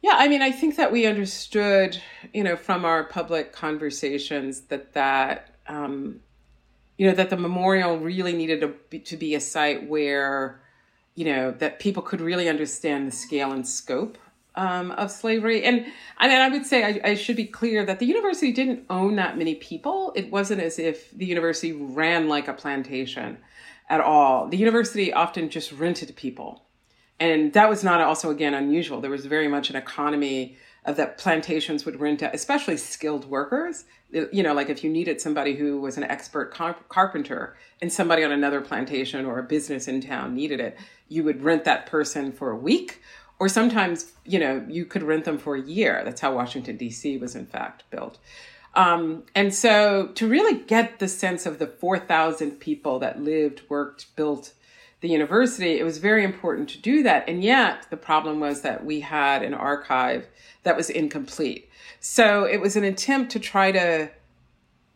yeah, 0.00 0.14
I 0.14 0.28
mean, 0.28 0.40
I 0.40 0.52
think 0.52 0.76
that 0.76 0.92
we 0.92 1.04
understood, 1.04 2.00
you 2.32 2.44
know, 2.44 2.54
from 2.54 2.84
our 2.84 3.02
public 3.02 3.52
conversations 3.52 4.60
that 4.68 4.92
that, 4.92 5.56
um, 5.66 6.20
you 6.96 7.08
know, 7.08 7.14
that 7.14 7.30
the 7.30 7.36
memorial 7.36 7.98
really 7.98 8.32
needed 8.32 8.60
to 8.60 8.68
be, 8.88 9.00
to 9.00 9.16
be 9.16 9.34
a 9.34 9.40
site 9.40 9.88
where, 9.88 10.60
you 11.16 11.24
know, 11.24 11.50
that 11.50 11.80
people 11.80 12.04
could 12.04 12.20
really 12.20 12.48
understand 12.48 13.08
the 13.08 13.10
scale 13.10 13.50
and 13.50 13.66
scope 13.66 14.16
um, 14.54 14.92
of 14.92 15.10
slavery. 15.10 15.64
And 15.64 15.84
and 16.20 16.32
I 16.32 16.48
would 16.50 16.66
say 16.66 16.84
I, 16.84 17.10
I, 17.10 17.14
should 17.16 17.34
be 17.34 17.46
clear 17.46 17.84
that 17.84 17.98
the 17.98 18.06
university 18.06 18.52
didn't 18.52 18.84
own 18.90 19.16
that 19.16 19.36
many 19.36 19.56
people. 19.56 20.12
It 20.14 20.30
wasn't 20.30 20.60
as 20.60 20.78
if 20.78 21.10
the 21.10 21.26
university 21.26 21.72
ran 21.72 22.28
like 22.28 22.46
a 22.46 22.52
plantation 22.52 23.38
at 23.90 24.00
all. 24.00 24.46
The 24.46 24.56
university 24.56 25.12
often 25.12 25.50
just 25.50 25.72
rented 25.72 26.14
people 26.14 26.64
and 27.20 27.52
that 27.52 27.68
was 27.68 27.84
not 27.84 28.00
also 28.00 28.30
again 28.30 28.54
unusual. 28.54 29.00
There 29.00 29.10
was 29.10 29.26
very 29.26 29.48
much 29.48 29.70
an 29.70 29.76
economy 29.76 30.56
of 30.84 30.96
that 30.96 31.16
plantations 31.16 31.86
would 31.86 31.98
rent 31.98 32.22
out 32.22 32.34
especially 32.34 32.76
skilled 32.76 33.24
workers. 33.24 33.84
You 34.10 34.42
know 34.42 34.54
like 34.54 34.68
if 34.68 34.84
you 34.84 34.90
needed 34.90 35.20
somebody 35.20 35.56
who 35.56 35.80
was 35.80 35.96
an 35.96 36.04
expert 36.04 36.52
car- 36.52 36.76
carpenter 36.88 37.56
and 37.80 37.92
somebody 37.92 38.22
on 38.22 38.32
another 38.32 38.60
plantation 38.60 39.24
or 39.24 39.38
a 39.38 39.42
business 39.42 39.88
in 39.88 40.00
town 40.00 40.34
needed 40.34 40.60
it 40.60 40.76
you 41.08 41.24
would 41.24 41.42
rent 41.42 41.64
that 41.64 41.86
person 41.86 42.30
for 42.30 42.50
a 42.50 42.56
week 42.56 43.02
or 43.38 43.48
sometimes 43.48 44.12
you 44.24 44.38
know 44.38 44.64
you 44.68 44.84
could 44.84 45.02
rent 45.02 45.24
them 45.24 45.38
for 45.38 45.56
a 45.56 45.62
year. 45.62 46.02
That's 46.04 46.20
how 46.20 46.34
washington 46.34 46.76
d.c 46.76 47.16
was 47.18 47.34
in 47.34 47.46
fact 47.46 47.84
built. 47.90 48.18
Um, 48.74 49.22
and 49.36 49.54
so 49.54 50.08
to 50.14 50.28
really 50.28 50.58
get 50.58 50.98
the 50.98 51.06
sense 51.06 51.46
of 51.46 51.58
the 51.60 51.66
4000 51.68 52.58
people 52.58 52.98
that 52.98 53.20
lived 53.20 53.62
worked 53.68 54.14
built 54.16 54.52
the 55.04 55.10
university, 55.10 55.78
it 55.78 55.84
was 55.84 55.98
very 55.98 56.24
important 56.24 56.66
to 56.66 56.78
do 56.78 57.02
that. 57.02 57.28
And 57.28 57.44
yet 57.44 57.86
the 57.90 57.96
problem 57.96 58.40
was 58.40 58.62
that 58.62 58.86
we 58.86 59.00
had 59.00 59.42
an 59.42 59.52
archive 59.52 60.26
that 60.62 60.78
was 60.78 60.88
incomplete. 60.88 61.68
So 62.00 62.44
it 62.44 62.58
was 62.58 62.74
an 62.74 62.84
attempt 62.84 63.30
to 63.32 63.38
try 63.38 63.70
to 63.72 64.10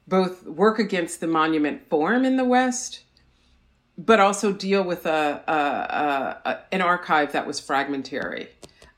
both 0.07 0.47
work 0.47 0.79
against 0.79 1.21
the 1.21 1.27
monument 1.27 1.90
form 1.90 2.25
in 2.25 2.38
the 2.38 2.44
West, 2.47 3.01
but 3.99 4.18
also 4.18 4.51
deal 4.51 4.83
with 4.83 5.05
a, 5.05 5.42
a, 5.47 6.49
a 6.49 6.59
an 6.73 6.81
archive 6.81 7.33
that 7.33 7.47
was 7.47 7.61
fragmentary 7.61 8.49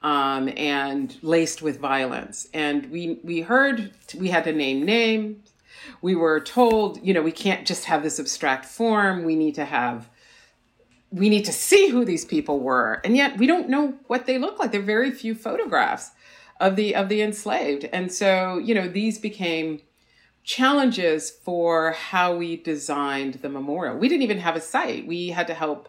um, 0.02 0.48
and 0.56 1.16
laced 1.22 1.60
with 1.60 1.80
violence. 1.80 2.46
And 2.54 2.88
we 2.88 3.18
we 3.24 3.40
heard 3.40 3.90
we 4.16 4.28
had 4.28 4.44
to 4.44 4.52
name 4.52 4.84
names. 4.84 5.50
We 6.02 6.14
were 6.14 6.38
told, 6.38 7.04
you 7.04 7.12
know, 7.12 7.22
we 7.22 7.32
can't 7.32 7.66
just 7.66 7.86
have 7.86 8.04
this 8.04 8.20
abstract 8.20 8.64
form. 8.64 9.24
We 9.24 9.34
need 9.34 9.56
to 9.56 9.64
have 9.64 10.08
we 11.10 11.28
need 11.28 11.44
to 11.44 11.52
see 11.52 11.88
who 11.88 12.04
these 12.04 12.24
people 12.24 12.60
were. 12.60 13.00
And 13.04 13.16
yet 13.16 13.38
we 13.38 13.46
don't 13.46 13.68
know 13.68 13.94
what 14.06 14.26
they 14.26 14.38
look 14.38 14.58
like. 14.58 14.72
There 14.72 14.80
are 14.80 14.84
very 14.84 15.10
few 15.10 15.34
photographs 15.34 16.12
of 16.60 16.76
the 16.76 16.94
of 16.94 17.08
the 17.08 17.22
enslaved. 17.22 17.84
And 17.92 18.12
so 18.12 18.58
you 18.58 18.74
know 18.74 18.88
these 18.88 19.18
became 19.18 19.80
challenges 20.44 21.30
for 21.30 21.92
how 21.92 22.36
we 22.36 22.56
designed 22.56 23.34
the 23.34 23.48
memorial. 23.48 23.96
We 23.96 24.08
didn't 24.08 24.22
even 24.22 24.38
have 24.38 24.56
a 24.56 24.60
site. 24.60 25.06
We 25.06 25.28
had 25.28 25.46
to 25.48 25.54
help 25.54 25.88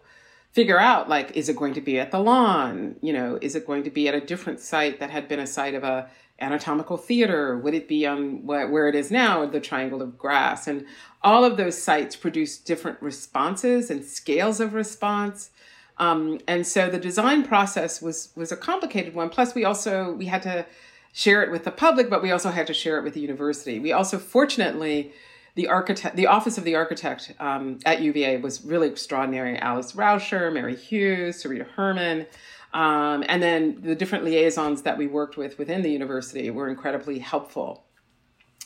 figure 0.51 0.79
out 0.79 1.07
like 1.07 1.36
is 1.38 1.49
it 1.49 1.55
going 1.55 1.73
to 1.75 1.81
be 1.81 1.99
at 1.99 2.12
the 2.12 2.19
lawn? 2.19 2.95
You 3.01 3.13
know 3.13 3.38
is 3.41 3.55
it 3.55 3.67
going 3.67 3.84
to 3.84 3.91
be 3.91 4.07
at 4.07 4.15
a 4.15 4.21
different 4.21 4.60
site 4.60 4.99
that 4.99 5.12
had 5.12 5.27
been 5.27 5.39
a 5.39 5.47
site 5.47 5.75
of 5.75 5.84
a 5.84 6.10
anatomical 6.41 6.97
theater? 6.97 7.58
Would 7.58 7.73
it 7.73 7.88
be 7.88 8.06
on 8.06 8.45
where 8.45 8.88
it 8.88 8.95
is 8.95 9.12
now, 9.12 9.45
the 9.45 9.60
Triangle 9.60 10.01
of 10.01 10.17
Grass? 10.17 10.67
And 10.67 10.86
all 11.23 11.45
of 11.45 11.58
those 11.58 11.82
sites 11.82 12.15
produce 12.15 12.58
different 12.58 13.01
responses 13.01 13.89
and 13.89 14.04
scales 14.04 14.60
of 14.60 14.73
response. 14.73 15.51
Um, 15.97 16.39
and 16.47 16.65
so 16.65 16.89
the 16.89 16.99
design 16.99 17.43
process 17.43 18.01
was 18.01 18.34
was 18.36 18.51
a 18.51 18.58
complicated 18.58 19.13
one. 19.13 19.30
Plus, 19.30 19.54
we 19.54 19.63
also 19.63 20.13
we 20.13 20.25
had 20.25 20.41
to 20.43 20.65
share 21.13 21.43
it 21.43 21.51
with 21.51 21.63
the 21.63 21.71
public, 21.71 22.10
but 22.10 22.21
we 22.21 22.32
also 22.32 22.49
had 22.49 22.67
to 22.67 22.73
share 22.73 22.97
it 22.97 23.04
with 23.04 23.13
the 23.13 23.19
university. 23.19 23.80
We 23.80 23.91
also, 23.91 24.17
fortunately, 24.17 25.13
the 25.56 25.67
architect, 25.67 26.15
the 26.15 26.27
office 26.27 26.58
of 26.58 26.63
the 26.63 26.75
architect 26.75 27.34
um, 27.39 27.80
at 27.86 28.01
UVA 28.01 28.38
was 28.38 28.63
really 28.63 28.88
extraordinary. 28.88 29.58
Alice 29.58 29.95
Raucher, 29.95 30.51
Mary 30.51 30.75
Hughes, 30.75 31.43
Sarita 31.43 31.67
Herman, 31.67 32.25
um, 32.73 33.23
and 33.27 33.41
then 33.41 33.81
the 33.81 33.95
different 33.95 34.23
liaisons 34.23 34.84
that 34.84 34.97
we 34.97 35.07
worked 35.07 35.38
with 35.38 35.57
within 35.57 35.81
the 35.81 35.91
university 35.91 36.49
were 36.49 36.69
incredibly 36.69 37.19
helpful 37.19 37.84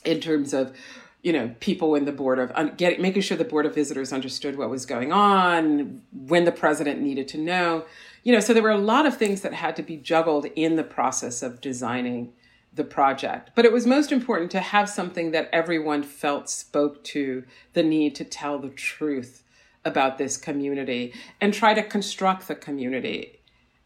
in 0.04 0.20
terms 0.20 0.54
of 0.54 0.74
you 1.24 1.34
know 1.34 1.54
people 1.60 1.96
in 1.96 2.06
the 2.06 2.12
board 2.12 2.38
of 2.38 2.52
um, 2.56 2.74
getting 2.78 3.02
making 3.02 3.22
sure 3.22 3.36
the 3.38 3.44
board 3.44 3.66
of 3.66 3.74
visitors 3.74 4.14
understood 4.14 4.58
what 4.58 4.70
was 4.70 4.86
going 4.86 5.12
on 5.12 6.02
when 6.14 6.46
the 6.46 6.52
president 6.52 7.02
needed 7.02 7.28
to 7.28 7.38
know 7.38 7.84
you 8.24 8.32
know 8.32 8.40
so 8.40 8.54
there 8.54 8.62
were 8.62 8.70
a 8.70 8.78
lot 8.78 9.06
of 9.06 9.18
things 9.18 9.42
that 9.42 9.54
had 9.54 9.76
to 9.76 9.82
be 9.82 9.98
juggled 9.98 10.46
in 10.56 10.76
the 10.76 10.84
process 10.84 11.42
of 11.42 11.62
designing 11.62 12.32
the 12.76 12.84
project. 12.84 13.52
But 13.56 13.66
it 13.66 13.72
was 13.72 13.88
most 13.88 14.12
important 14.12 14.52
to 14.52 14.60
have 14.60 14.90
something 14.90 15.32
that 15.32 15.50
everyone 15.52 16.04
felt 16.04 16.50
spoke 16.50 17.04
to 17.06 17.44
the 17.74 17.84
need 17.84 18.16
to 18.16 18.26
tell 18.26 18.60
the 18.60 18.70
truth 18.70 19.44
about 19.84 20.18
this 20.18 20.38
community 20.38 21.14
and 21.40 21.54
try 21.54 21.74
to 21.74 21.84
construct 21.84 22.48
the 22.48 22.56
community 22.56 23.40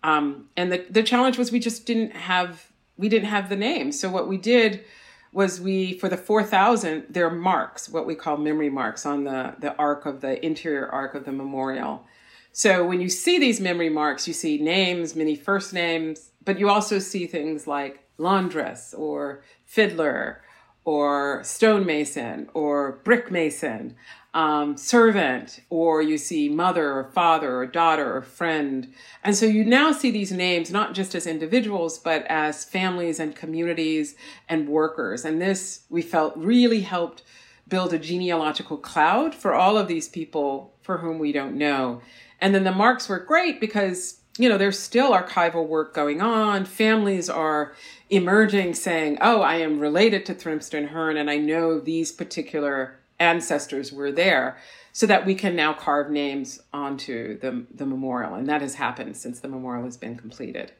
um, 0.04 0.50
and 0.56 0.72
the, 0.72 0.86
the 0.90 1.04
challenge 1.04 1.38
was 1.38 1.52
we 1.52 1.60
just 1.60 1.86
didn't 1.86 2.12
have 2.12 2.72
we 2.98 3.10
didn't 3.10 3.30
have 3.30 3.50
the 3.50 3.56
name. 3.56 3.92
So 3.92 4.10
what 4.10 4.28
we 4.28 4.38
did 4.38 4.84
was 5.32 5.62
we 5.62 5.98
for 6.00 6.10
the 6.10 6.18
4000 6.18 7.06
there 7.10 7.28
are 7.28 7.32
marks 7.32 7.88
what 7.88 8.06
we 8.06 8.16
call 8.16 8.38
memory 8.38 8.70
marks 8.70 9.06
on 9.06 9.26
the 9.26 9.56
the 9.60 9.76
arc 9.76 10.06
of 10.06 10.22
the 10.22 10.44
interior 10.46 10.88
arc 10.88 11.16
of 11.16 11.26
the 11.26 11.32
memorial. 11.32 12.06
So 12.52 12.86
when 12.86 13.00
you 13.00 13.10
see 13.10 13.38
these 13.38 13.60
memory 13.60 13.90
marks 13.90 14.28
you 14.28 14.34
see 14.34 14.58
names 14.58 15.16
many 15.16 15.36
first 15.36 15.74
names 15.74 16.32
but 16.44 16.60
you 16.60 16.70
also 16.70 17.00
see 17.00 17.28
things 17.28 17.68
like 17.68 18.04
laundress 18.18 18.94
or 18.94 19.44
fiddler 19.66 20.42
or 20.90 21.40
stonemason 21.44 22.50
or 22.56 22.94
brick 23.04 23.30
mason 23.30 23.96
um, 24.34 24.76
servant, 24.76 25.60
or 25.70 26.02
you 26.02 26.18
see 26.18 26.50
mother 26.50 26.94
or 26.94 27.12
father 27.12 27.58
or 27.58 27.68
daughter 27.68 28.18
or 28.18 28.24
friend. 28.24 28.92
And 29.24 29.36
so 29.36 29.46
you 29.46 29.64
now 29.64 29.92
see 29.92 30.10
these 30.10 30.32
names 30.32 30.72
not 30.72 30.96
just 30.96 31.14
as 31.14 31.28
individuals, 31.28 32.00
but 32.00 32.26
as 32.26 32.66
families 32.66 33.20
and 33.20 33.36
communities 33.36 34.16
and 34.48 34.68
workers. 34.68 35.26
And 35.26 35.40
this 35.40 35.82
we 35.92 36.02
felt 36.02 36.36
really 36.36 36.82
helped 36.82 37.22
build 37.68 37.94
a 37.94 38.00
genealogical 38.00 38.78
cloud 38.78 39.36
for 39.36 39.54
all 39.54 39.78
of 39.78 39.88
these 39.88 40.10
people 40.10 40.74
for 40.82 40.98
whom 40.98 41.20
we 41.20 41.32
don't 41.32 41.56
know. 41.56 42.02
And 42.42 42.56
then 42.56 42.64
the 42.64 42.72
marks 42.72 43.08
were 43.08 43.20
great 43.20 43.62
because, 43.62 44.22
you 44.40 44.50
know, 44.50 44.58
there's 44.58 44.80
still 44.80 45.12
archival 45.12 45.68
work 45.68 45.94
going 45.94 46.20
on. 46.20 46.66
Families 46.66 47.30
are 47.30 47.76
emerging 48.10 48.74
saying, 48.74 49.18
oh, 49.22 49.42
I 49.42 49.56
am 49.58 49.80
related 49.80 50.26
to 50.26 50.36
Thrimston 50.36 50.90
Hern 50.90 51.18
and 51.18 51.30
I 51.30 51.38
know 51.38 51.80
these 51.80 52.12
particular 52.12 53.00
ancestors 53.20 53.92
were 53.92 54.12
there 54.12 54.58
so 54.92 55.06
that 55.06 55.26
we 55.26 55.36
can 55.36 55.56
now 55.56 55.74
carve 55.74 56.10
names 56.10 56.62
onto 56.74 57.38
the, 57.40 57.66
the 57.74 57.86
memorial. 57.86 58.34
And 58.34 58.48
that 58.48 58.62
has 58.62 58.76
happened 58.76 59.18
since 59.18 59.40
the 59.40 59.48
memorial 59.48 59.86
has 59.86 59.98
been 59.98 60.18
completed. 60.18 60.72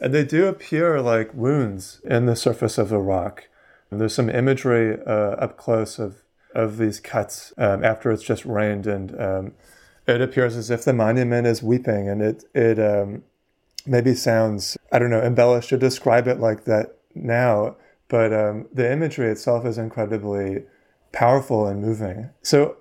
And 0.00 0.14
they 0.14 0.24
do 0.24 0.46
appear 0.46 1.00
like 1.00 1.34
wounds 1.34 2.00
in 2.04 2.24
the 2.24 2.36
surface 2.36 2.78
of 2.78 2.88
the 2.88 2.98
rock. 2.98 3.48
And 3.90 4.00
there's 4.00 4.14
some 4.14 4.30
imagery 4.30 4.98
uh, 5.06 5.32
up 5.32 5.58
close 5.58 5.98
of, 5.98 6.22
of 6.54 6.78
these 6.78 7.00
cuts 7.00 7.52
um, 7.58 7.84
after 7.84 8.10
it's 8.10 8.22
just 8.22 8.46
rained. 8.46 8.86
And 8.86 9.20
um, 9.20 9.52
it 10.06 10.22
appears 10.22 10.56
as 10.56 10.70
if 10.70 10.84
the 10.84 10.94
monument 10.94 11.46
is 11.46 11.62
weeping. 11.62 12.08
And 12.08 12.22
it, 12.22 12.44
it 12.54 12.78
um, 12.78 13.24
maybe 13.86 14.14
sounds, 14.14 14.76
I 14.92 14.98
don't 14.98 15.10
know, 15.10 15.22
embellished 15.22 15.70
to 15.70 15.76
describe 15.76 16.26
it 16.28 16.40
like 16.40 16.64
that 16.64 16.96
now 17.14 17.76
but 18.10 18.34
um, 18.34 18.66
the 18.74 18.92
imagery 18.92 19.30
itself 19.30 19.64
is 19.64 19.78
incredibly 19.78 20.64
powerful 21.12 21.66
and 21.66 21.80
moving. 21.80 22.28
So 22.42 22.76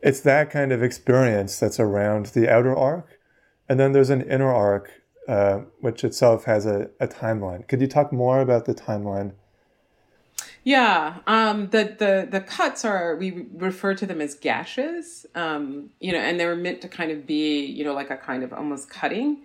it's 0.00 0.20
that 0.20 0.50
kind 0.50 0.72
of 0.72 0.82
experience 0.82 1.60
that's 1.60 1.78
around 1.78 2.26
the 2.26 2.50
outer 2.50 2.74
arc. 2.74 3.20
And 3.68 3.78
then 3.78 3.92
there's 3.92 4.10
an 4.10 4.22
inner 4.22 4.52
arc, 4.52 4.90
uh, 5.28 5.60
which 5.80 6.04
itself 6.04 6.44
has 6.44 6.64
a, 6.64 6.90
a, 6.98 7.06
timeline. 7.06 7.68
Could 7.68 7.80
you 7.82 7.86
talk 7.86 8.12
more 8.12 8.40
about 8.40 8.64
the 8.64 8.74
timeline? 8.74 9.32
Yeah, 10.64 11.18
um, 11.26 11.68
the, 11.68 11.94
the 11.98 12.26
the 12.30 12.40
cuts 12.40 12.86
are 12.86 13.16
we 13.16 13.46
refer 13.52 13.94
to 13.94 14.06
them 14.06 14.22
as 14.22 14.34
gashes, 14.34 15.26
um, 15.34 15.90
you 16.00 16.12
know, 16.12 16.18
and 16.18 16.40
they 16.40 16.46
were 16.46 16.56
meant 16.56 16.80
to 16.80 16.88
kind 16.88 17.10
of 17.10 17.26
be, 17.26 17.66
you 17.66 17.84
know, 17.84 17.92
like 17.92 18.10
a 18.10 18.16
kind 18.16 18.42
of 18.42 18.52
almost 18.52 18.88
cutting 18.88 19.42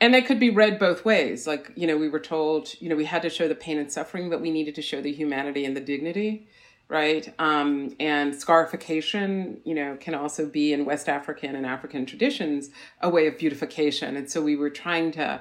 and 0.00 0.14
it 0.14 0.26
could 0.26 0.40
be 0.40 0.50
read 0.50 0.78
both 0.78 1.04
ways. 1.04 1.46
Like 1.46 1.72
you 1.76 1.86
know 1.86 1.96
we 1.96 2.08
were 2.08 2.20
told 2.20 2.74
you 2.80 2.88
know 2.88 2.96
we 2.96 3.04
had 3.04 3.22
to 3.22 3.30
show 3.30 3.48
the 3.48 3.54
pain 3.54 3.78
and 3.78 3.90
suffering 3.90 4.30
but 4.30 4.40
we 4.40 4.50
needed 4.50 4.74
to 4.76 4.82
show 4.82 5.00
the 5.00 5.12
humanity 5.12 5.64
and 5.64 5.76
the 5.76 5.80
dignity 5.80 6.48
right? 6.88 7.32
Um, 7.38 7.96
and 7.98 8.34
scarification 8.34 9.60
you 9.64 9.74
know 9.74 9.96
can 9.98 10.14
also 10.14 10.46
be 10.46 10.72
in 10.72 10.84
west 10.84 11.08
african 11.08 11.56
and 11.56 11.64
african 11.64 12.04
traditions 12.06 12.70
a 13.00 13.08
way 13.08 13.26
of 13.26 13.38
beautification. 13.38 14.16
And 14.16 14.30
so 14.30 14.42
we 14.42 14.56
were 14.56 14.70
trying 14.70 15.12
to 15.12 15.40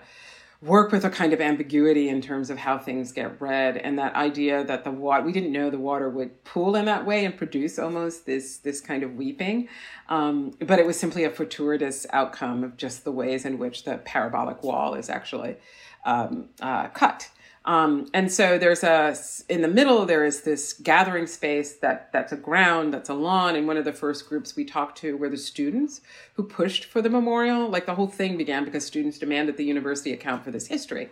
work 0.63 0.93
with 0.93 1.03
a 1.03 1.09
kind 1.09 1.33
of 1.33 1.41
ambiguity 1.41 2.07
in 2.07 2.21
terms 2.21 2.49
of 2.49 2.57
how 2.57 2.77
things 2.77 3.11
get 3.11 3.41
read 3.41 3.75
and 3.75 3.99
that 3.99 4.15
idea 4.15 4.63
that 4.63 4.85
the 4.85 4.91
water 4.91 5.23
we 5.23 5.31
didn't 5.33 5.51
know 5.51 5.69
the 5.69 5.77
water 5.77 6.09
would 6.09 6.43
pool 6.45 6.75
in 6.75 6.85
that 6.85 7.05
way 7.05 7.25
and 7.25 7.37
produce 7.37 7.77
almost 7.77 8.25
this 8.25 8.57
this 8.57 8.79
kind 8.79 9.03
of 9.03 9.15
weeping. 9.15 9.67
Um, 10.07 10.51
but 10.59 10.79
it 10.79 10.85
was 10.85 10.97
simply 10.97 11.25
a 11.25 11.29
fortuitous 11.29 12.05
outcome 12.13 12.63
of 12.63 12.77
just 12.77 13.03
the 13.03 13.11
ways 13.11 13.45
in 13.45 13.57
which 13.57 13.83
the 13.83 13.97
parabolic 13.97 14.63
wall 14.63 14.95
is 14.95 15.09
actually 15.09 15.57
um, 16.05 16.49
uh, 16.61 16.87
cut 16.89 17.29
um, 17.65 18.09
and 18.13 18.29
so 18.29 18.57
there's 18.57 18.83
a 18.83 19.15
in 19.47 19.61
the 19.61 19.69
middle 19.69 20.05
there 20.05 20.25
is 20.25 20.41
this 20.41 20.73
gathering 20.73 21.27
space 21.27 21.75
that 21.77 22.11
that's 22.11 22.33
a 22.33 22.35
ground 22.35 22.93
that's 22.93 23.09
a 23.09 23.13
lawn 23.13 23.55
and 23.55 23.67
one 23.67 23.77
of 23.77 23.85
the 23.85 23.93
first 23.93 24.27
groups 24.27 24.55
we 24.55 24.65
talked 24.65 24.97
to 24.97 25.15
were 25.15 25.29
the 25.29 25.37
students 25.37 26.01
who 26.33 26.43
pushed 26.43 26.85
for 26.85 27.01
the 27.01 27.09
memorial. 27.09 27.69
Like 27.69 27.85
the 27.85 27.95
whole 27.95 28.07
thing 28.07 28.37
began 28.37 28.65
because 28.65 28.85
students 28.85 29.17
demanded 29.17 29.55
the 29.55 29.63
university 29.63 30.11
account 30.11 30.43
for 30.43 30.51
this 30.51 30.67
history. 30.67 31.09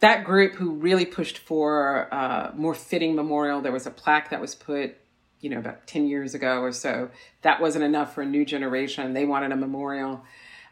That 0.00 0.24
group 0.24 0.54
who 0.54 0.72
really 0.72 1.06
pushed 1.06 1.38
for 1.38 2.08
a 2.10 2.14
uh, 2.14 2.52
more 2.56 2.74
fitting 2.74 3.14
memorial 3.14 3.60
there 3.60 3.72
was 3.72 3.86
a 3.86 3.90
plaque 3.92 4.30
that 4.30 4.40
was 4.40 4.56
put 4.56 4.96
you 5.40 5.50
know 5.50 5.58
about 5.58 5.86
10 5.86 6.08
years 6.08 6.34
ago 6.34 6.62
or 6.62 6.72
so. 6.72 7.10
That 7.42 7.60
wasn't 7.60 7.84
enough 7.84 8.12
for 8.12 8.22
a 8.22 8.26
new 8.26 8.44
generation. 8.44 9.12
They 9.12 9.24
wanted 9.24 9.52
a 9.52 9.56
memorial. 9.56 10.24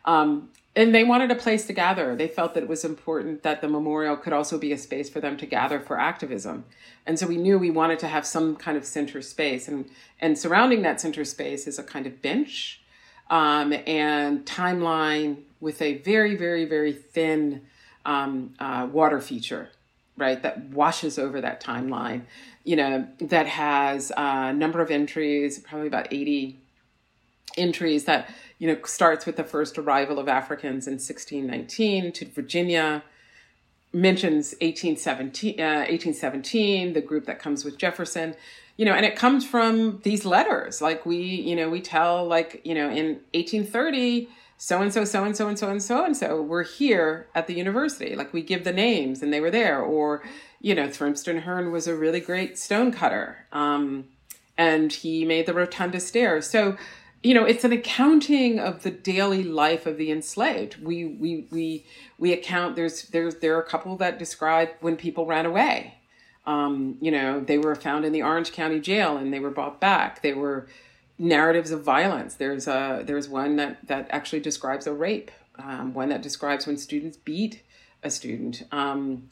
Um, 0.04 0.50
and 0.76 0.94
they 0.94 1.04
wanted 1.04 1.30
a 1.30 1.36
place 1.36 1.66
to 1.66 1.72
gather. 1.72 2.16
They 2.16 2.26
felt 2.26 2.54
that 2.54 2.64
it 2.64 2.68
was 2.68 2.84
important 2.84 3.42
that 3.44 3.60
the 3.60 3.68
memorial 3.68 4.16
could 4.16 4.32
also 4.32 4.58
be 4.58 4.72
a 4.72 4.78
space 4.78 5.08
for 5.08 5.20
them 5.20 5.36
to 5.36 5.46
gather 5.46 5.78
for 5.78 6.00
activism. 6.00 6.64
And 7.06 7.18
so 7.18 7.26
we 7.26 7.36
knew 7.36 7.58
we 7.58 7.70
wanted 7.70 8.00
to 8.00 8.08
have 8.08 8.26
some 8.26 8.56
kind 8.56 8.76
of 8.76 8.84
center 8.84 9.22
space. 9.22 9.68
And, 9.68 9.88
and 10.20 10.36
surrounding 10.36 10.82
that 10.82 11.00
center 11.00 11.24
space 11.24 11.68
is 11.68 11.78
a 11.78 11.84
kind 11.84 12.06
of 12.06 12.20
bench 12.20 12.80
um, 13.30 13.72
and 13.86 14.44
timeline 14.44 15.42
with 15.60 15.80
a 15.80 15.98
very, 15.98 16.36
very, 16.36 16.64
very 16.64 16.92
thin 16.92 17.62
um, 18.04 18.54
uh, 18.58 18.88
water 18.90 19.20
feature, 19.20 19.70
right, 20.16 20.42
that 20.42 20.64
washes 20.70 21.18
over 21.18 21.40
that 21.40 21.62
timeline, 21.62 22.22
you 22.64 22.76
know, 22.76 23.06
that 23.20 23.46
has 23.46 24.12
a 24.16 24.52
number 24.52 24.80
of 24.80 24.90
entries, 24.90 25.58
probably 25.60 25.86
about 25.86 26.12
80 26.12 26.60
entries 27.56 28.04
that 28.04 28.30
you 28.58 28.66
know 28.66 28.78
starts 28.84 29.26
with 29.26 29.36
the 29.36 29.44
first 29.44 29.78
arrival 29.78 30.18
of 30.18 30.28
Africans 30.28 30.86
in 30.86 30.94
1619 30.94 32.12
to 32.12 32.26
Virginia, 32.26 33.02
mentions 33.92 34.54
1817, 34.60 35.60
uh, 35.60 35.86
1817, 35.88 36.92
the 36.92 37.00
group 37.00 37.26
that 37.26 37.38
comes 37.38 37.64
with 37.64 37.78
Jefferson, 37.78 38.34
you 38.76 38.84
know, 38.84 38.92
and 38.92 39.06
it 39.06 39.16
comes 39.16 39.46
from 39.46 40.00
these 40.02 40.24
letters. 40.24 40.80
Like 40.80 41.04
we, 41.06 41.18
you 41.18 41.56
know, 41.56 41.68
we 41.68 41.80
tell 41.80 42.26
like 42.26 42.60
you 42.64 42.74
know 42.74 42.88
in 42.88 43.20
1830 43.32 44.28
so 44.56 44.80
and 44.80 44.92
so, 44.92 45.04
so 45.04 45.24
and 45.24 45.36
so, 45.36 45.48
and 45.48 45.58
so 45.58 45.68
and 45.68 45.82
so 45.82 46.04
and 46.04 46.16
so 46.16 46.40
were 46.40 46.62
here 46.62 47.26
at 47.34 47.46
the 47.46 47.54
university. 47.54 48.14
Like 48.14 48.32
we 48.32 48.42
give 48.42 48.64
the 48.64 48.72
names 48.72 49.22
and 49.22 49.32
they 49.32 49.40
were 49.40 49.50
there. 49.50 49.82
Or, 49.82 50.22
you 50.60 50.74
know, 50.74 50.88
Thrimston 50.88 51.42
Hern 51.42 51.70
was 51.72 51.86
a 51.86 51.96
really 51.96 52.20
great 52.20 52.58
stone 52.58 52.92
cutter. 52.92 53.46
Um, 53.52 54.06
and 54.56 54.92
he 54.92 55.24
made 55.24 55.46
the 55.46 55.54
rotunda 55.54 56.00
stairs. 56.00 56.48
So 56.48 56.76
you 57.24 57.34
know 57.34 57.44
it's 57.44 57.64
an 57.64 57.72
accounting 57.72 58.60
of 58.60 58.84
the 58.84 58.90
daily 58.90 59.42
life 59.42 59.86
of 59.86 59.96
the 59.96 60.12
enslaved. 60.12 60.82
We 60.82 61.04
we 61.06 61.48
we 61.50 61.86
we 62.18 62.32
account 62.32 62.76
there's 62.76 63.02
there's 63.08 63.36
there 63.36 63.56
are 63.56 63.62
a 63.62 63.66
couple 63.66 63.96
that 63.96 64.18
describe 64.18 64.68
when 64.80 64.96
people 64.96 65.26
ran 65.26 65.46
away. 65.46 65.96
Um, 66.46 66.98
you 67.00 67.10
know 67.10 67.40
they 67.40 67.58
were 67.58 67.74
found 67.74 68.04
in 68.04 68.12
the 68.12 68.22
orange 68.22 68.52
county 68.52 68.78
jail 68.78 69.16
and 69.16 69.32
they 69.32 69.40
were 69.40 69.50
brought 69.50 69.80
back. 69.80 70.22
They 70.22 70.34
were 70.34 70.68
narratives 71.18 71.72
of 71.72 71.82
violence. 71.82 72.34
There's 72.34 72.68
a 72.68 73.02
there's 73.04 73.28
one 73.28 73.56
that 73.56 73.86
that 73.88 74.06
actually 74.10 74.40
describes 74.40 74.86
a 74.86 74.92
rape 74.92 75.32
um, 75.58 75.94
one 75.94 76.08
that 76.08 76.22
describes 76.22 76.66
when 76.66 76.76
students 76.76 77.16
beat 77.16 77.62
a 78.02 78.10
student. 78.10 78.64
Um, 78.72 79.28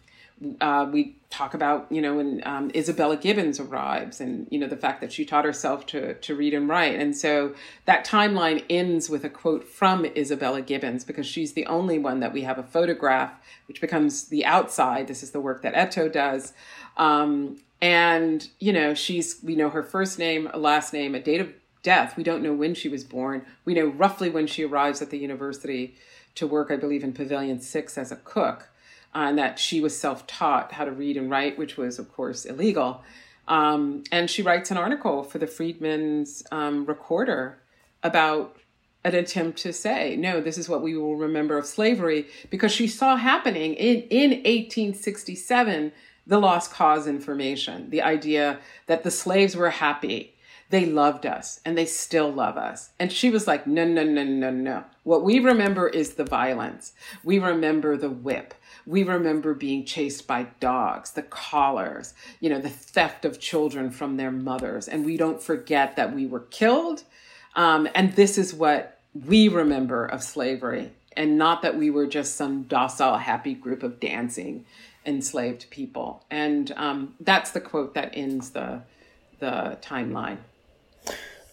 uh, 0.61 0.89
we 0.91 1.17
talk 1.31 1.55
about 1.55 1.87
you 1.91 2.03
know 2.03 2.17
when 2.17 2.43
um, 2.45 2.71
Isabella 2.75 3.17
Gibbons 3.17 3.59
arrives 3.59 4.21
and 4.21 4.47
you 4.51 4.59
know 4.59 4.67
the 4.67 4.77
fact 4.77 5.01
that 5.01 5.13
she 5.13 5.25
taught 5.25 5.45
herself 5.45 5.87
to 5.87 6.15
to 6.15 6.35
read 6.35 6.55
and 6.55 6.69
write. 6.69 6.99
And 6.99 7.17
so 7.17 7.55
that 7.85 8.07
timeline 8.07 8.65
ends 8.69 9.09
with 9.09 9.25
a 9.25 9.31
quote 9.31 9.67
from 9.67 10.05
Isabella 10.05 10.63
Gibbons 10.63 11.05
because 11.05 11.27
she's 11.27 11.53
the 11.53 11.67
only 11.67 11.99
one 11.99 12.21
that 12.21 12.33
we 12.33 12.43
have 12.43 12.59
a 12.59 12.63
photograph 12.63 13.33
which 13.67 13.81
becomes 13.81 14.29
the 14.29 14.45
outside. 14.45 15.07
This 15.07 15.23
is 15.23 15.31
the 15.31 15.41
work 15.41 15.63
that 15.63 15.75
Eto 15.75 16.13
does. 16.13 16.53
Um, 16.97 17.61
and 17.81 18.49
you 18.59 18.73
know 18.73 18.95
she's 18.95 19.41
we 19.43 19.57
know 19.57 19.71
her 19.71 19.83
first 19.83 20.19
name 20.19 20.49
a 20.53 20.59
last 20.59 20.93
name 20.93 21.15
a 21.15 21.21
date 21.21 21.41
of 21.41 21.53
death. 21.83 22.17
We 22.17 22.23
don't 22.23 22.43
know 22.43 22.55
when 22.55 22.75
she 22.75 22.89
was 22.89 23.05
born. 23.05 23.45
We 23.65 23.75
know 23.75 23.87
roughly 23.87 24.31
when 24.31 24.47
she 24.47 24.65
arrives 24.65 25.03
at 25.03 25.11
the 25.11 25.19
university 25.19 25.95
to 26.35 26.47
work 26.47 26.71
I 26.71 26.77
believe 26.77 27.05
in 27.05 27.13
Pavilion 27.13 27.61
6 27.61 27.99
as 27.99 28.11
a 28.11 28.17
cook 28.17 28.69
and 29.15 29.39
that 29.39 29.59
she 29.59 29.81
was 29.81 29.99
self 29.99 30.27
taught 30.27 30.73
how 30.73 30.85
to 30.85 30.93
read 30.93 31.17
and 31.17 31.31
write, 31.31 31.59
which 31.59 31.77
was, 31.77 31.99
of 31.99 32.13
course, 32.13 32.45
illegal. 32.45 33.03
Um, 33.49 34.05
and 34.13 34.31
she 34.31 34.43
writes 34.43 34.71
an 34.71 34.77
article 34.77 35.25
for 35.25 35.39
the 35.39 35.47
Freedmen's 35.47 36.43
um, 36.53 36.87
Recorder 36.87 37.59
about 38.03 38.57
an 39.05 39.15
attempt 39.15 39.59
to 39.59 39.73
say, 39.73 40.17
no, 40.17 40.41
this 40.41 40.57
is 40.57 40.69
what 40.69 40.83
we 40.83 40.97
will 40.97 41.17
remember 41.17 41.59
of 41.59 41.67
slavery, 41.67 42.27
because 42.51 42.73
she 42.73 42.87
saw 42.87 43.17
happening 43.17 43.75
in, 43.75 44.03
in 44.11 44.31
1867 44.31 45.93
the 46.25 46.39
lost 46.39 46.71
cause 46.71 47.09
information, 47.09 47.91
the 47.91 48.03
idea 48.03 48.61
that 48.87 49.03
the 49.03 49.11
slaves 49.11 49.57
were 49.57 49.71
happy. 49.71 50.32
They 50.73 50.87
loved 50.87 51.25
us 51.25 51.61
and 51.65 51.79
they 51.79 51.87
still 51.87 52.33
love 52.33 52.57
us. 52.57 52.91
And 52.99 53.13
she 53.13 53.31
was 53.31 53.47
like, 53.47 53.67
no, 53.67 53.85
no, 53.85 54.03
no, 54.03 54.25
no, 54.25 54.51
no. 54.51 54.85
What 55.05 55.23
we 55.23 55.39
remember 55.39 55.87
is 55.89 56.15
the 56.15 56.25
violence. 56.25 56.95
We 57.23 57.39
remember 57.39 57.97
the 57.97 58.11
whip 58.11 58.55
we 58.87 59.03
remember 59.03 59.55
being 59.55 59.85
chased 59.85 60.27
by 60.27 60.45
dogs, 60.61 61.13
the 61.13 61.23
collars, 61.23 62.15
you 62.41 62.51
know, 62.51 62.61
the 62.61 62.71
theft 62.71 63.25
of 63.25 63.39
children 63.39 63.91
from 63.91 64.17
their 64.17 64.31
mothers. 64.31 64.89
And 64.89 65.05
we 65.05 65.17
don't 65.17 65.43
forget 65.43 65.97
that 65.97 66.15
we 66.15 66.27
were 66.27 66.41
killed. 66.41 67.05
Um, 67.55 67.89
and 67.95 68.15
this 68.15 68.39
is 68.39 68.53
what 68.53 68.99
we 69.15 69.49
remember 69.49 70.07
of 70.07 70.23
slavery, 70.23 70.91
and 71.17 71.37
not 71.37 71.61
that 71.63 71.77
we 71.77 71.91
were 71.91 72.07
just 72.07 72.37
some 72.37 72.63
docile, 72.63 73.19
happy 73.19 73.53
group 73.53 73.83
of 73.83 74.01
dancing 74.01 74.65
enslaved 75.05 75.69
people. 75.69 76.25
And 76.31 76.73
um, 76.77 77.15
that's 77.21 77.51
the 77.51 77.61
quote 77.61 77.95
that 77.95 78.13
ends 78.15 78.51
the, 78.51 78.83
the 79.39 79.77
timeline. 79.83 80.39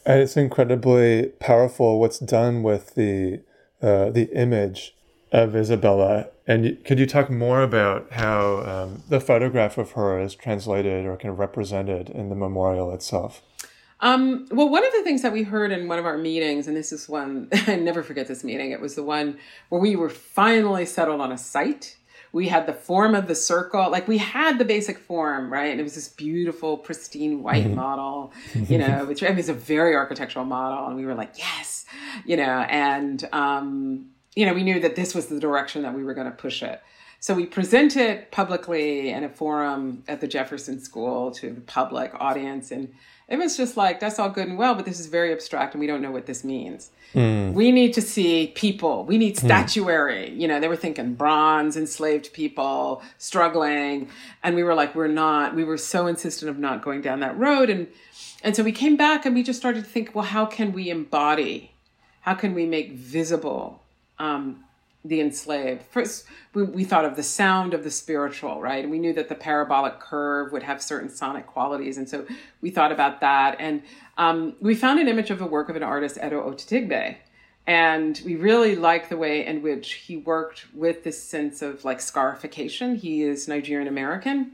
And 0.06 0.22
it's 0.22 0.38
incredibly 0.38 1.28
powerful 1.40 2.00
what's 2.00 2.20
done 2.20 2.64
with 2.64 2.96
the 2.96 3.42
uh, 3.82 4.10
the 4.10 4.30
image 4.34 4.96
of 5.32 5.56
Isabella. 5.56 6.28
And 6.48 6.84
could 6.84 7.00
you 7.00 7.06
talk 7.06 7.30
more 7.30 7.62
about 7.62 8.12
how 8.12 8.64
um, 8.64 9.04
the 9.08 9.20
photograph 9.20 9.78
of 9.78 9.92
her 9.92 10.20
is 10.20 10.36
translated 10.36 11.06
or 11.06 11.16
kind 11.18 11.32
of 11.32 11.40
represented 11.40 12.10
in 12.10 12.30
the 12.30 12.36
memorial 12.36 12.92
itself? 12.94 13.42
Um, 14.02 14.48
well, 14.52 14.70
one 14.70 14.86
of 14.86 14.92
the 14.94 15.04
things 15.04 15.22
that 15.22 15.34
we 15.34 15.44
heard 15.44 15.72
in 15.72 15.88
one 15.88 16.00
of 16.00 16.06
our 16.06 16.18
meetings, 16.18 16.68
and 16.68 16.76
this 16.76 16.92
is 16.92 17.10
one, 17.10 17.50
I 17.68 17.76
never 17.76 18.02
forget 18.02 18.28
this 18.28 18.44
meeting, 18.44 18.72
it 18.72 18.82
was 18.82 18.96
the 18.96 19.04
one 19.04 19.38
where 19.70 19.82
we 19.82 19.96
were 19.96 20.10
finally 20.10 20.86
settled 20.86 21.22
on 21.22 21.32
a 21.32 21.38
site. 21.38 21.98
We 22.32 22.48
had 22.48 22.68
the 22.68 22.74
form 22.74 23.16
of 23.16 23.28
the 23.28 23.36
circle, 23.36 23.90
like 23.90 24.08
we 24.08 24.18
had 24.18 24.60
the 24.60 24.66
basic 24.66 25.00
form, 25.00 25.52
right? 25.52 25.72
And 25.72 25.80
it 25.80 25.84
was 25.84 25.96
this 25.96 26.10
beautiful, 26.10 26.78
pristine 26.78 27.42
white 27.42 27.66
mm-hmm. 27.66 27.76
model, 27.76 28.34
you 28.54 28.78
know, 28.78 29.06
which 29.08 29.24
I 29.24 29.30
mean, 29.30 29.40
it's 29.40 29.50
a 29.50 29.54
very 29.54 29.96
architectural 29.96 30.46
model. 30.46 30.88
And 30.88 30.96
we 30.96 31.06
were 31.06 31.16
like, 31.16 31.38
yes, 31.38 31.86
you 32.26 32.38
know, 32.38 32.44
and, 32.70 33.28
um, 33.32 34.10
you 34.36 34.46
know, 34.46 34.54
we 34.54 34.64
knew 34.64 34.80
that 34.80 34.96
this 34.96 35.16
was 35.16 35.28
the 35.28 35.40
direction 35.40 35.82
that 35.84 35.94
we 35.94 36.04
were 36.04 36.14
going 36.14 36.30
to 36.30 36.36
push 36.36 36.62
it. 36.62 36.82
So 37.22 37.34
we 37.34 37.46
presented 37.46 38.32
publicly 38.32 39.10
in 39.10 39.26
a 39.26 39.30
forum 39.30 40.04
at 40.08 40.22
the 40.22 40.28
Jefferson 40.28 40.80
School 40.80 41.32
to 41.32 41.52
the 41.52 41.62
public 41.62 42.14
audience. 42.16 42.72
And 42.72 42.94
it 43.30 43.38
was 43.38 43.56
just 43.56 43.78
like, 43.78 44.00
that's 44.00 44.18
all 44.18 44.30
good 44.30 44.48
and 44.48 44.58
well, 44.58 44.74
but 44.74 44.86
this 44.86 45.00
is 45.00 45.06
very 45.06 45.32
abstract 45.32 45.74
and 45.74 45.80
we 45.80 45.88
don't 45.88 46.02
know 46.02 46.12
what 46.12 46.26
this 46.26 46.44
means. 46.44 46.90
Mm. 47.14 47.54
We 47.54 47.72
need 47.72 47.94
to 47.94 48.02
see 48.02 48.48
people. 48.56 49.04
We 49.04 49.18
need 49.18 49.40
hmm. 49.40 49.46
statuary. 49.46 50.30
Mm. 50.30 50.40
You 50.40 50.48
know, 50.48 50.60
they 50.60 50.68
were 50.68 50.76
thinking 50.76 51.14
bronze, 51.14 51.78
enslaved 51.78 52.34
people 52.34 53.02
struggling. 53.18 54.10
And 54.44 54.56
we 54.56 54.64
were 54.64 54.74
like, 54.74 54.96
we're 54.96 55.08
not, 55.08 55.56
we 55.56 55.64
were 55.64 55.78
so 55.78 56.08
insistent 56.08 56.50
of 56.50 56.60
not 56.60 56.84
going 56.84 57.02
down 57.02 57.20
that 57.22 57.38
road. 57.38 57.70
And, 57.70 57.88
and 58.44 58.56
so 58.56 58.64
we 58.64 58.72
came 58.72 58.96
back 58.96 59.26
and 59.26 59.36
we 59.36 59.44
just 59.44 59.60
started 59.60 59.84
to 59.84 59.90
think, 59.90 60.14
well, 60.14 60.26
how 60.26 60.46
can 60.46 60.72
we 60.72 60.90
embody? 60.90 61.72
How 62.22 62.34
can 62.34 62.54
we 62.54 62.66
make 62.66 62.94
visible 62.94 63.82
um, 64.18 64.64
the 65.06 65.22
enslaved. 65.22 65.84
First, 65.84 66.26
we, 66.54 66.64
we 66.64 66.84
thought 66.84 67.06
of 67.06 67.16
the 67.16 67.24
sound 67.24 67.74
of 67.74 67.84
the 67.84 67.92
spiritual, 67.92 68.62
right? 68.62 68.90
We 68.90 69.00
knew 69.00 69.14
that 69.14 69.30
the 69.30 69.36
parabolic 69.36 70.00
curve 70.00 70.52
would 70.52 70.64
have 70.64 70.82
certain 70.82 71.10
sonic 71.10 71.48
qualities. 71.48 71.98
And 71.98 72.08
so 72.10 72.26
we 72.62 72.70
thought 72.70 72.92
about 72.92 73.22
that. 73.22 73.56
And 73.60 73.82
um, 74.18 74.56
we 74.60 74.76
found 74.76 75.00
an 75.00 75.08
image 75.08 75.30
of 75.30 75.42
a 75.42 75.46
work 75.46 75.70
of 75.70 75.76
an 75.76 75.84
artist, 75.84 76.18
Eto 76.18 76.44
Otitigbe. 76.46 77.16
And 77.66 78.20
we 78.26 78.36
really 78.36 78.76
like 78.76 79.10
the 79.10 79.18
way 79.18 79.46
in 79.46 79.62
which 79.62 79.94
he 79.94 80.18
worked 80.18 80.66
with 80.74 81.04
this 81.04 81.22
sense 81.22 81.62
of 81.62 81.86
like 81.86 82.02
scarification. 82.02 82.96
He 82.96 83.24
is 83.24 83.48
Nigerian 83.48 83.88
American. 83.88 84.54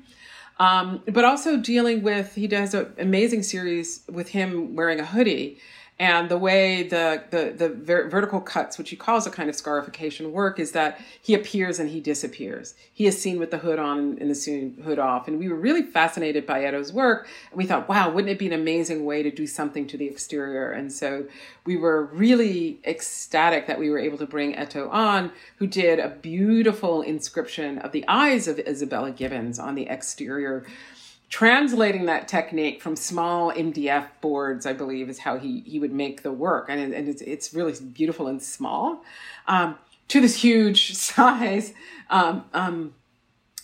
Um, 0.59 1.01
but 1.07 1.25
also 1.25 1.57
dealing 1.57 2.03
with, 2.03 2.35
he 2.35 2.47
does 2.47 2.73
an 2.73 2.93
amazing 2.97 3.43
series 3.43 4.03
with 4.09 4.29
him 4.29 4.75
wearing 4.75 4.99
a 4.99 5.05
hoodie 5.05 5.59
and 5.97 6.27
the 6.27 6.37
way 6.37 6.83
the 6.83 7.23
the 7.29 7.53
the 7.55 7.69
ver- 7.69 8.09
vertical 8.09 8.41
cuts, 8.41 8.77
which 8.77 8.89
he 8.89 8.97
calls 8.97 9.25
a 9.25 9.31
kind 9.31 9.49
of 9.49 9.55
scarification 9.55 10.33
work, 10.33 10.59
is 10.59 10.73
that 10.73 10.99
he 11.21 11.33
appears 11.33 11.79
and 11.79 11.89
he 11.89 12.01
disappears. 12.01 12.75
He 12.93 13.05
is 13.05 13.21
seen 13.21 13.39
with 13.39 13.49
the 13.49 13.59
hood 13.59 13.79
on 13.79 14.17
and 14.19 14.29
the 14.29 14.73
hood 14.83 14.99
off. 14.99 15.29
And 15.29 15.39
we 15.39 15.47
were 15.47 15.55
really 15.55 15.83
fascinated 15.83 16.45
by 16.45 16.63
Eto's 16.63 16.91
work. 16.91 17.27
And 17.49 17.57
we 17.57 17.65
thought, 17.65 17.87
wow, 17.87 18.09
wouldn't 18.09 18.29
it 18.29 18.39
be 18.39 18.47
an 18.47 18.53
amazing 18.53 19.05
way 19.05 19.23
to 19.23 19.31
do 19.31 19.47
something 19.47 19.87
to 19.87 19.97
the 19.97 20.07
exterior? 20.07 20.69
And 20.69 20.91
so 20.91 21.27
we 21.65 21.77
were 21.77 22.05
really 22.05 22.81
ecstatic 22.85 23.65
that 23.67 23.79
we 23.79 23.89
were 23.89 23.99
able 23.99 24.17
to 24.17 24.27
bring 24.27 24.53
Eto 24.53 24.91
on, 24.91 25.31
who 25.57 25.67
did 25.67 25.99
a 25.99 26.09
beautiful 26.09 27.03
inscription 27.03 27.77
of 27.77 27.93
the 27.93 28.03
eyes 28.09 28.49
of 28.49 28.59
Isabella 28.59 29.11
Gibbons 29.11 29.59
on 29.59 29.75
the 29.75 29.87
exterior 29.87 30.65
translating 31.35 32.05
that 32.05 32.29
technique 32.29 32.81
from 32.81 32.95
small 32.95 33.51
MDF 33.51 34.07
boards, 34.21 34.65
I 34.65 34.71
believe, 34.71 35.09
is 35.09 35.19
how 35.19 35.37
he 35.37 35.59
he 35.65 35.79
would 35.79 35.91
make 35.91 36.23
the 36.23 36.31
work, 36.31 36.67
and 36.69 36.93
and 36.93 37.09
it's 37.09 37.21
it's 37.21 37.53
really 37.53 37.73
beautiful 37.91 38.27
and 38.27 38.41
small, 38.41 39.03
um, 39.45 39.77
to 40.07 40.21
this 40.21 40.41
huge 40.41 40.93
size 41.09 41.73
um, 42.09 42.45
um, 42.53 42.93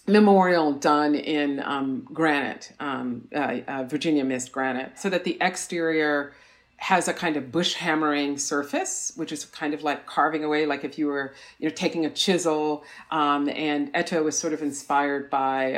memorial 0.06 0.74
done 0.74 1.16
in 1.16 1.62
um, 1.62 2.06
granite, 2.12 2.74
um, 2.82 3.30
uh, 3.34 3.60
uh, 3.66 3.84
Virginia 3.86 4.26
mist 4.26 4.52
granite, 4.52 5.00
so 5.00 5.10
that 5.10 5.24
the 5.24 5.38
exterior 5.40 6.34
has 6.76 7.08
a 7.08 7.14
kind 7.14 7.38
of 7.38 7.54
bush 7.54 7.76
hammering 7.76 8.38
surface, 8.38 9.14
which 9.16 9.32
is 9.32 9.46
kind 9.46 9.74
of 9.74 9.82
like 9.82 10.06
carving 10.06 10.44
away, 10.44 10.66
like 10.66 10.84
if 10.84 11.00
you 11.00 11.08
were 11.08 11.34
you 11.58 11.70
know 11.70 11.74
taking 11.74 12.06
a 12.06 12.10
chisel. 12.10 12.84
Um, 13.12 13.48
and 13.48 13.94
Eto 13.94 14.26
was 14.26 14.38
sort 14.38 14.52
of 14.52 14.62
inspired 14.62 15.30
by 15.30 15.78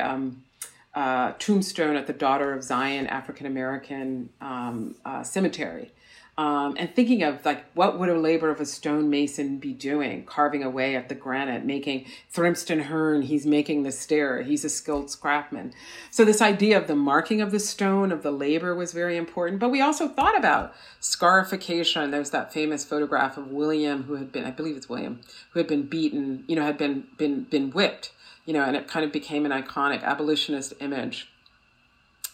uh, 0.96 1.34
tombstone 1.40 1.96
at 1.96 2.08
the 2.08 2.14
Daughter 2.14 2.54
of 2.54 2.64
Zion 2.64 3.08
African 3.08 3.46
American 3.46 4.30
um, 4.42 4.96
uh, 5.06 5.24
Cemetery. 5.24 5.92
Um, 6.36 6.76
and 6.80 6.96
thinking 6.96 7.22
of 7.22 7.46
like 7.46 7.64
what 7.76 8.00
would 8.00 8.10
a 8.10 8.18
labor 8.18 8.50
of 8.50 8.60
a 8.60 8.66
stonemason 8.66 9.60
be 9.60 9.72
doing 9.72 10.26
carving 10.26 10.64
away 10.64 10.96
at 10.96 11.08
the 11.08 11.14
granite 11.14 11.64
making 11.64 12.08
Thrimston 12.34 12.86
Hern 12.86 13.22
he's 13.22 13.46
making 13.46 13.84
the 13.84 13.92
stair 13.92 14.42
he's 14.42 14.66
a 14.66 14.70
skilled 14.70 15.12
scrapman. 15.12 15.74
So 16.10 16.26
this 16.26 16.42
idea 16.42 16.76
of 16.76 16.88
the 16.88 16.96
marking 16.96 17.40
of 17.40 17.52
the 17.52 17.60
stone 17.60 18.12
of 18.12 18.24
the 18.24 18.32
labor 18.32 18.74
was 18.74 18.94
very 18.94 19.16
important 19.16 19.60
but 19.60 19.70
we 19.70 19.80
also 19.80 20.08
thought 20.08 20.36
about 20.36 20.74
scarification. 21.00 22.10
There's 22.10 22.32
that 22.32 22.52
famous 22.52 22.84
photograph 22.84 23.38
of 23.38 23.52
William 23.52 24.06
who 24.06 24.16
had 24.16 24.32
been 24.32 24.46
I 24.46 24.50
believe 24.52 24.76
it's 24.76 24.90
William 24.90 25.22
who 25.52 25.60
had 25.60 25.68
been 25.68 25.84
beaten 25.84 26.46
you 26.48 26.56
know 26.56 26.64
had 26.64 26.80
been 26.80 27.06
been 27.16 27.44
been 27.44 27.70
whipped 27.70 28.12
you 28.46 28.54
know, 28.54 28.64
and 28.64 28.76
it 28.76 28.88
kind 28.88 29.06
of 29.06 29.12
became 29.12 29.46
an 29.46 29.52
iconic 29.52 30.04
abolitionist 30.04 30.74
image. 30.80 31.30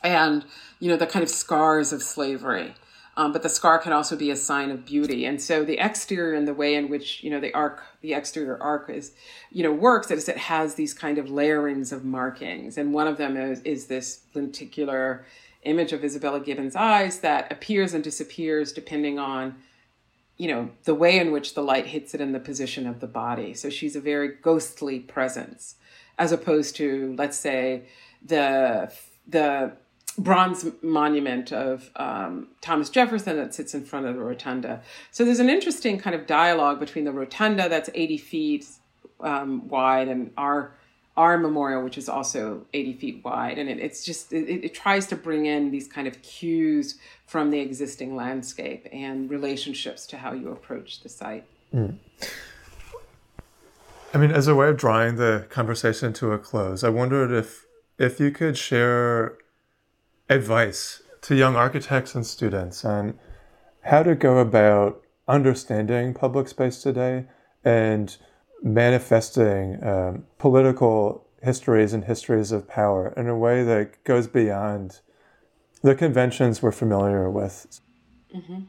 And, 0.04 0.45
you 0.80 0.89
know, 0.89 0.98
the 0.98 1.08
kind 1.08 1.24
of 1.24 1.30
scars 1.30 1.91
of 1.91 2.02
slavery. 2.02 2.74
Um, 3.17 3.34
but 3.34 3.43
the 3.43 3.50
scar 3.50 3.80
can 3.80 3.91
also 3.91 4.15
be 4.15 4.32
a 4.32 4.36
sign 4.36 4.72
of 4.72 4.86
beauty. 4.86 5.26
And 5.26 5.41
so 5.41 5.65
the 5.65 5.78
exterior 5.78 6.34
and 6.36 6.48
the 6.48 6.54
way 6.54 6.76
in 6.76 6.88
which, 6.88 7.22
you 7.22 7.30
know, 7.30 7.41
the 7.41 7.54
arc, 7.54 7.84
the 8.00 8.13
exterior 8.13 8.58
arc 8.62 8.89
is, 8.89 9.12
you 9.52 9.62
know, 9.62 9.74
works 9.74 10.10
is 10.10 10.30
it 10.30 10.38
has 10.38 10.76
these 10.76 10.93
kind 10.93 11.17
of 11.17 11.30
layerings 11.30 11.91
of 11.91 12.06
markings. 12.06 12.78
And 12.78 12.93
one 12.93 13.08
of 13.08 13.17
them 13.17 13.36
is, 13.36 13.60
is 13.63 13.88
this 13.88 14.22
lenticular 14.34 15.26
image 15.63 15.91
of 15.91 16.06
Isabella 16.06 16.39
Gibbons' 16.39 16.78
eyes 16.78 17.19
that 17.19 17.52
appears 17.52 17.93
and 17.93 18.02
disappears 18.02 18.72
depending 18.72 19.19
on, 19.19 19.56
you 20.38 20.48
know, 20.48 20.69
the 20.86 20.95
way 20.95 21.19
in 21.19 21.34
which 21.34 21.56
the 21.56 21.63
light 21.63 21.88
hits 21.88 22.13
it 22.13 22.22
in 22.22 22.32
the 22.32 22.39
position 22.39 22.88
of 22.88 23.02
the 23.02 23.08
body. 23.08 23.54
So 23.54 23.69
she's 23.69 23.98
a 23.98 24.02
very 24.02 24.30
ghostly 24.30 25.00
presence 25.00 25.76
as 26.20 26.32
opposed 26.32 26.76
to, 26.76 27.16
let's 27.18 27.38
say, 27.38 27.84
the 28.24 28.94
the 29.28 29.72
bronze 30.18 30.66
monument 30.82 31.54
of 31.54 31.90
um, 31.96 32.50
Thomas 32.62 32.90
Jefferson 32.90 33.38
that 33.38 33.54
sits 33.56 33.74
in 33.74 33.86
front 33.86 34.06
of 34.06 34.16
the 34.16 34.22
rotunda. 34.22 34.82
So 35.12 35.24
there's 35.24 35.40
an 35.40 35.50
interesting 35.50 35.98
kind 35.98 36.16
of 36.16 36.28
dialogue 36.28 36.80
between 36.80 37.06
the 37.06 37.14
rotunda 37.14 37.70
that's 37.70 37.90
80 37.94 38.18
feet 38.18 38.68
um, 39.22 39.68
wide 39.70 40.10
and 40.10 40.32
our 40.38 40.74
our 41.18 41.38
memorial, 41.38 41.84
which 41.84 41.98
is 41.98 42.08
also 42.08 42.66
80 42.74 42.94
feet 42.94 43.22
wide. 43.26 43.58
And 43.58 43.70
it, 43.70 43.78
it's 43.78 44.06
just, 44.06 44.32
it, 44.32 44.64
it, 44.64 44.74
tries 44.74 45.06
to 45.08 45.18
bring 45.18 45.48
in 45.48 45.70
these 45.70 45.86
kind 45.86 46.08
of 46.08 46.22
cues 46.22 46.98
from 47.28 47.52
the 47.52 47.60
existing 47.60 48.16
landscape 48.16 48.88
and 48.94 49.30
relationships 49.30 50.08
to 50.08 50.18
how 50.18 50.32
you 50.32 50.50
approach 50.50 51.02
the 51.02 51.10
site. 51.10 51.44
Mm. 51.76 51.98
I 54.13 54.17
mean, 54.17 54.32
as 54.32 54.48
a 54.48 54.56
way 54.56 54.69
of 54.69 54.78
drawing 54.78 55.17
the 55.17 55.45
conversation 55.50 56.13
to 56.13 56.32
a 56.32 56.39
close, 56.39 56.84
I 56.84 56.89
wondered 56.89 57.32
if 57.32 57.65
if 57.98 58.19
you 58.19 58.32
could 58.32 58.58
share 58.58 59.38
advice 60.30 61.04
to 61.22 61.36
young 61.36 61.56
architects 61.56 62.15
and 62.15 62.26
students 62.26 62.86
on 62.86 63.19
how 63.82 64.04
to 64.04 64.15
go 64.15 64.39
about 64.39 65.02
understanding 65.28 66.13
public 66.13 66.48
space 66.48 66.82
today 66.82 67.26
and 67.63 68.17
manifesting 68.63 69.84
um, 69.84 70.26
political 70.38 71.28
histories 71.41 71.93
and 71.93 72.06
histories 72.06 72.52
of 72.52 72.67
power 72.67 73.13
in 73.15 73.28
a 73.28 73.38
way 73.38 73.63
that 73.63 74.04
goes 74.04 74.28
beyond 74.28 75.00
the 75.82 75.95
conventions 75.95 76.62
we're 76.62 76.72
familiar 76.72 77.30
with. 77.30 77.80
Mm-hmm. 78.36 78.62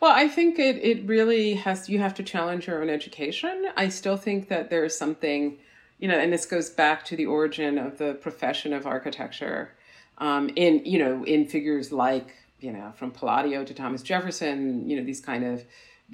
Well, 0.00 0.12
I 0.12 0.28
think 0.28 0.58
it, 0.58 0.76
it 0.76 1.06
really 1.06 1.54
has, 1.54 1.88
you 1.88 1.98
have 1.98 2.14
to 2.14 2.22
challenge 2.22 2.66
your 2.66 2.82
own 2.82 2.90
education. 2.90 3.66
I 3.76 3.88
still 3.88 4.16
think 4.16 4.48
that 4.48 4.70
there 4.70 4.84
is 4.84 4.96
something, 4.96 5.58
you 5.98 6.08
know, 6.08 6.18
and 6.18 6.32
this 6.32 6.46
goes 6.46 6.70
back 6.70 7.04
to 7.06 7.16
the 7.16 7.26
origin 7.26 7.78
of 7.78 7.98
the 7.98 8.14
profession 8.14 8.72
of 8.72 8.86
architecture 8.86 9.72
um, 10.18 10.50
in, 10.56 10.84
you 10.84 10.98
know, 10.98 11.24
in 11.24 11.46
figures 11.46 11.92
like, 11.92 12.34
you 12.60 12.72
know, 12.72 12.92
from 12.96 13.10
Palladio 13.10 13.64
to 13.64 13.74
Thomas 13.74 14.02
Jefferson, 14.02 14.88
you 14.88 14.96
know, 14.96 15.04
these 15.04 15.20
kind 15.20 15.44
of 15.44 15.64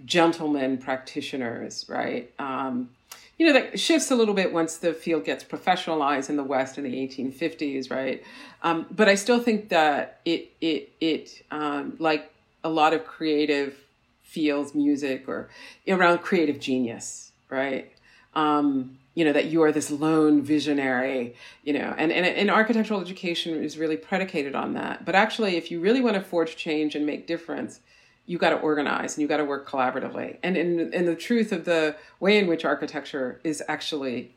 gentlemen 0.04 0.78
practitioners, 0.78 1.84
right? 1.88 2.32
Um, 2.38 2.90
you 3.38 3.46
know, 3.46 3.52
that 3.52 3.78
shifts 3.78 4.10
a 4.10 4.16
little 4.16 4.34
bit 4.34 4.52
once 4.52 4.78
the 4.78 4.92
field 4.92 5.24
gets 5.24 5.44
professionalized 5.44 6.28
in 6.28 6.36
the 6.36 6.44
West 6.44 6.76
in 6.76 6.84
the 6.84 6.92
1850s, 6.92 7.90
right? 7.90 8.22
Um, 8.62 8.86
but 8.90 9.08
I 9.08 9.14
still 9.14 9.40
think 9.40 9.68
that 9.68 10.20
it, 10.24 10.50
it, 10.60 10.90
it, 11.00 11.44
um, 11.50 11.96
like 12.00 12.32
a 12.64 12.68
lot 12.68 12.92
of 12.92 13.04
creative 13.06 13.76
fields, 14.22 14.74
music 14.74 15.24
or 15.26 15.48
around 15.86 16.18
creative 16.18 16.60
genius, 16.60 17.32
right? 17.48 17.90
Um, 18.34 18.98
you 19.14 19.24
know, 19.24 19.32
that 19.32 19.46
you 19.46 19.62
are 19.62 19.72
this 19.72 19.90
lone 19.90 20.42
visionary, 20.42 21.34
you 21.64 21.72
know, 21.72 21.94
and, 21.98 22.12
and, 22.12 22.24
and 22.24 22.50
architectural 22.50 23.00
education 23.00 23.62
is 23.64 23.76
really 23.76 23.96
predicated 23.96 24.54
on 24.54 24.74
that. 24.74 25.04
But 25.04 25.14
actually, 25.14 25.56
if 25.56 25.70
you 25.70 25.80
really 25.80 26.00
want 26.00 26.14
to 26.14 26.20
forge 26.20 26.56
change 26.56 26.94
and 26.94 27.04
make 27.04 27.26
difference, 27.26 27.80
you 28.26 28.38
got 28.38 28.50
to 28.50 28.56
organize 28.56 29.16
and 29.16 29.22
you 29.22 29.28
got 29.28 29.38
to 29.38 29.44
work 29.44 29.66
collaboratively. 29.66 30.36
And 30.42 30.56
in, 30.56 30.92
in 30.92 31.06
the 31.06 31.16
truth 31.16 31.50
of 31.50 31.64
the 31.64 31.96
way 32.20 32.38
in 32.38 32.46
which 32.46 32.64
architecture 32.64 33.40
is 33.42 33.62
actually 33.66 34.34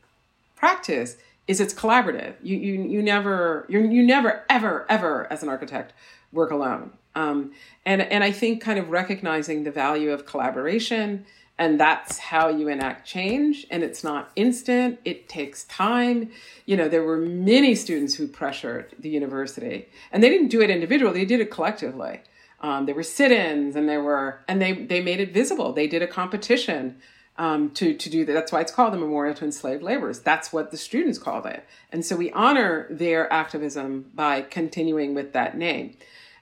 practiced 0.56 1.18
is 1.46 1.60
it's 1.60 1.74
collaborative. 1.74 2.34
You, 2.42 2.56
you, 2.56 2.82
you 2.82 3.02
never, 3.02 3.66
you 3.68 3.80
you 3.80 4.02
never, 4.02 4.44
ever, 4.48 4.86
ever 4.88 5.30
as 5.30 5.42
an 5.42 5.48
architect 5.48 5.92
work 6.32 6.50
alone. 6.50 6.92
Um, 7.14 7.52
and, 7.84 8.00
and 8.00 8.24
I 8.24 8.32
think 8.32 8.62
kind 8.62 8.78
of 8.78 8.90
recognizing 8.90 9.64
the 9.64 9.70
value 9.70 10.10
of 10.10 10.24
collaboration 10.26 11.26
and 11.58 11.78
that's 11.78 12.18
how 12.18 12.48
you 12.48 12.68
enact 12.68 13.06
change 13.06 13.66
and 13.70 13.82
it's 13.82 14.02
not 14.02 14.32
instant 14.36 14.98
it 15.04 15.28
takes 15.28 15.64
time 15.64 16.30
you 16.64 16.78
know 16.78 16.88
there 16.88 17.02
were 17.02 17.18
many 17.18 17.74
students 17.74 18.14
who 18.14 18.26
pressured 18.26 18.94
the 18.98 19.10
university 19.10 19.86
and 20.10 20.24
they 20.24 20.30
didn't 20.30 20.48
do 20.48 20.62
it 20.62 20.70
individually 20.70 21.20
they 21.20 21.26
did 21.26 21.40
it 21.40 21.50
collectively 21.50 22.22
um, 22.62 22.86
there 22.86 22.94
were 22.94 23.02
sit-ins, 23.02 23.74
and 23.74 23.88
there 23.88 24.02
were, 24.02 24.40
and 24.46 24.62
they 24.62 24.72
they 24.72 25.02
made 25.02 25.20
it 25.20 25.34
visible. 25.34 25.72
They 25.72 25.88
did 25.88 26.00
a 26.00 26.06
competition 26.06 26.96
um, 27.36 27.70
to 27.72 27.94
to 27.94 28.08
do 28.08 28.24
that. 28.24 28.32
That's 28.32 28.52
why 28.52 28.60
it's 28.60 28.72
called 28.72 28.92
the 28.92 28.98
Memorial 28.98 29.34
to 29.34 29.44
Enslaved 29.44 29.82
Laborers. 29.82 30.20
That's 30.20 30.52
what 30.52 30.70
the 30.70 30.76
students 30.76 31.18
called 31.18 31.44
it, 31.44 31.66
and 31.90 32.04
so 32.04 32.14
we 32.14 32.30
honor 32.30 32.86
their 32.88 33.30
activism 33.32 34.10
by 34.14 34.42
continuing 34.42 35.12
with 35.12 35.32
that 35.32 35.56
name. 35.56 35.96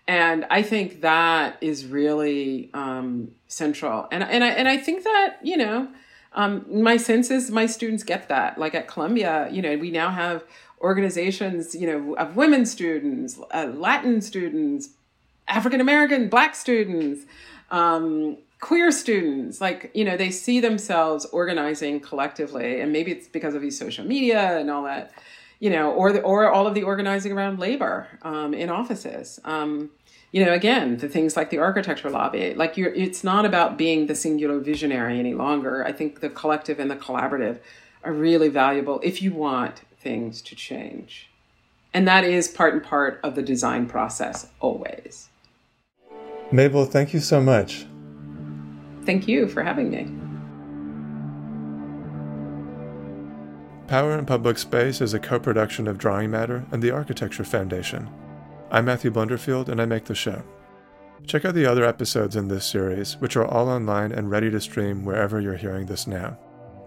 And 0.07 0.45
I 0.51 0.63
think 0.63 1.03
that 1.03 1.57
is 1.61 1.87
really 1.87 2.71
um, 2.75 3.33
central. 3.47 4.09
And 4.11 4.23
and 4.23 4.43
I 4.43 4.49
and 4.49 4.69
I 4.69 4.77
think 4.77 5.05
that 5.05 5.39
you 5.43 5.57
know. 5.57 5.89
Um, 6.33 6.65
my 6.71 6.97
sense 6.97 7.29
is 7.29 7.51
my 7.51 7.67
students 7.67 8.05
get 8.05 8.29
that. 8.29 8.57
Like 8.57 8.73
at 8.77 8.87
Columbia, 8.87 9.49
you 9.51 9.61
know, 9.61 9.77
we 9.77 9.91
now 9.91 10.11
have 10.11 10.45
organizations, 10.81 11.75
you 11.75 11.87
know, 11.87 12.15
of 12.15 12.37
women 12.37 12.65
students, 12.67 13.39
uh, 13.53 13.71
Latin 13.75 14.21
students, 14.21 14.91
African 15.49 15.81
American, 15.81 16.29
Black 16.29 16.55
students, 16.55 17.27
um, 17.71 18.39
queer 18.61 18.91
students. 18.93 19.61
Like, 19.61 19.91
you 19.95 20.05
know, 20.05 20.17
they 20.17 20.31
see 20.31 20.61
themselves 20.61 21.27
organizing 21.27 22.01
collectively. 22.01 22.81
And 22.81 22.93
maybe 22.93 23.11
it's 23.11 23.29
because 23.29 23.55
of 23.55 23.63
these 23.63 23.79
social 23.79 24.05
media 24.05 24.59
and 24.59 24.71
all 24.71 24.85
that, 24.85 25.13
you 25.61 25.71
know, 25.71 25.93
or, 25.93 26.13
the, 26.13 26.21
or 26.23 26.51
all 26.51 26.67
of 26.67 26.75
the 26.75 26.83
organizing 26.83 27.33
around 27.33 27.61
labor 27.61 28.09
um, 28.23 28.53
in 28.55 28.71
offices. 28.71 29.39
Um, 29.45 29.91
you 30.33 30.45
know, 30.45 30.53
again, 30.53 30.97
the 30.97 31.09
things 31.09 31.37
like 31.37 31.51
the 31.51 31.59
architecture 31.59 32.09
lobby, 32.09 32.55
like 32.55 32.77
you're, 32.77 32.93
it's 32.95 33.23
not 33.23 33.45
about 33.45 33.77
being 33.77 34.07
the 34.07 34.15
singular 34.15 34.59
visionary 34.59 35.19
any 35.19 35.35
longer. 35.35 35.85
I 35.85 35.93
think 35.93 36.21
the 36.21 36.31
collective 36.31 36.81
and 36.81 36.91
the 36.91 36.97
collaborative 36.97 37.59
are 38.05 38.13
really 38.13 38.49
valuable 38.49 39.01
if 39.03 39.21
you 39.21 39.33
want 39.33 39.83
things 39.99 40.41
to 40.43 40.55
change. 40.55 41.29
And 41.93 42.07
that 42.09 42.25
is 42.25 42.49
part 42.49 42.73
and 42.73 42.83
part 42.83 43.21
of 43.23 43.35
the 43.35 43.43
design 43.43 43.87
process 43.87 44.49
always. 44.61 45.29
Mabel, 46.53 46.87
thank 46.87 47.13
you 47.13 47.21
so 47.21 47.41
much. 47.41 47.87
Thank 49.05 49.29
you 49.29 49.49
for 49.49 49.63
having 49.63 49.91
me. 49.91 50.20
Power 53.91 54.17
in 54.17 54.25
Public 54.25 54.57
Space 54.57 55.01
is 55.01 55.15
a 55.15 55.19
co 55.19 55.41
production 55.41 55.89
of 55.89 55.99
Drawing 55.99 56.31
Matter 56.31 56.65
and 56.71 56.81
the 56.81 56.93
Architecture 56.93 57.43
Foundation. 57.43 58.09
I'm 58.71 58.85
Matthew 58.85 59.11
Blunderfield, 59.11 59.69
and 59.69 59.83
I 59.83 59.85
make 59.85 60.05
the 60.05 60.15
show. 60.15 60.45
Check 61.27 61.45
out 61.45 61.55
the 61.55 61.67
other 61.67 61.85
episodes 61.85 62.37
in 62.37 62.47
this 62.47 62.65
series, 62.65 63.17
which 63.17 63.35
are 63.35 63.45
all 63.45 63.69
online 63.69 64.13
and 64.13 64.31
ready 64.31 64.49
to 64.49 64.61
stream 64.61 65.05
wherever 65.05 65.41
you're 65.41 65.57
hearing 65.57 65.87
this 65.87 66.07
now. 66.07 66.39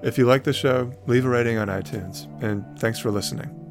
If 0.02 0.18
you 0.18 0.26
like 0.26 0.46
the 0.46 0.54
show, 0.54 0.94
leave 1.06 1.26
a 1.26 1.30
rating 1.30 1.58
on 1.58 1.68
iTunes, 1.68 2.32
and 2.42 2.64
thanks 2.80 3.00
for 3.00 3.12
listening. 3.12 3.63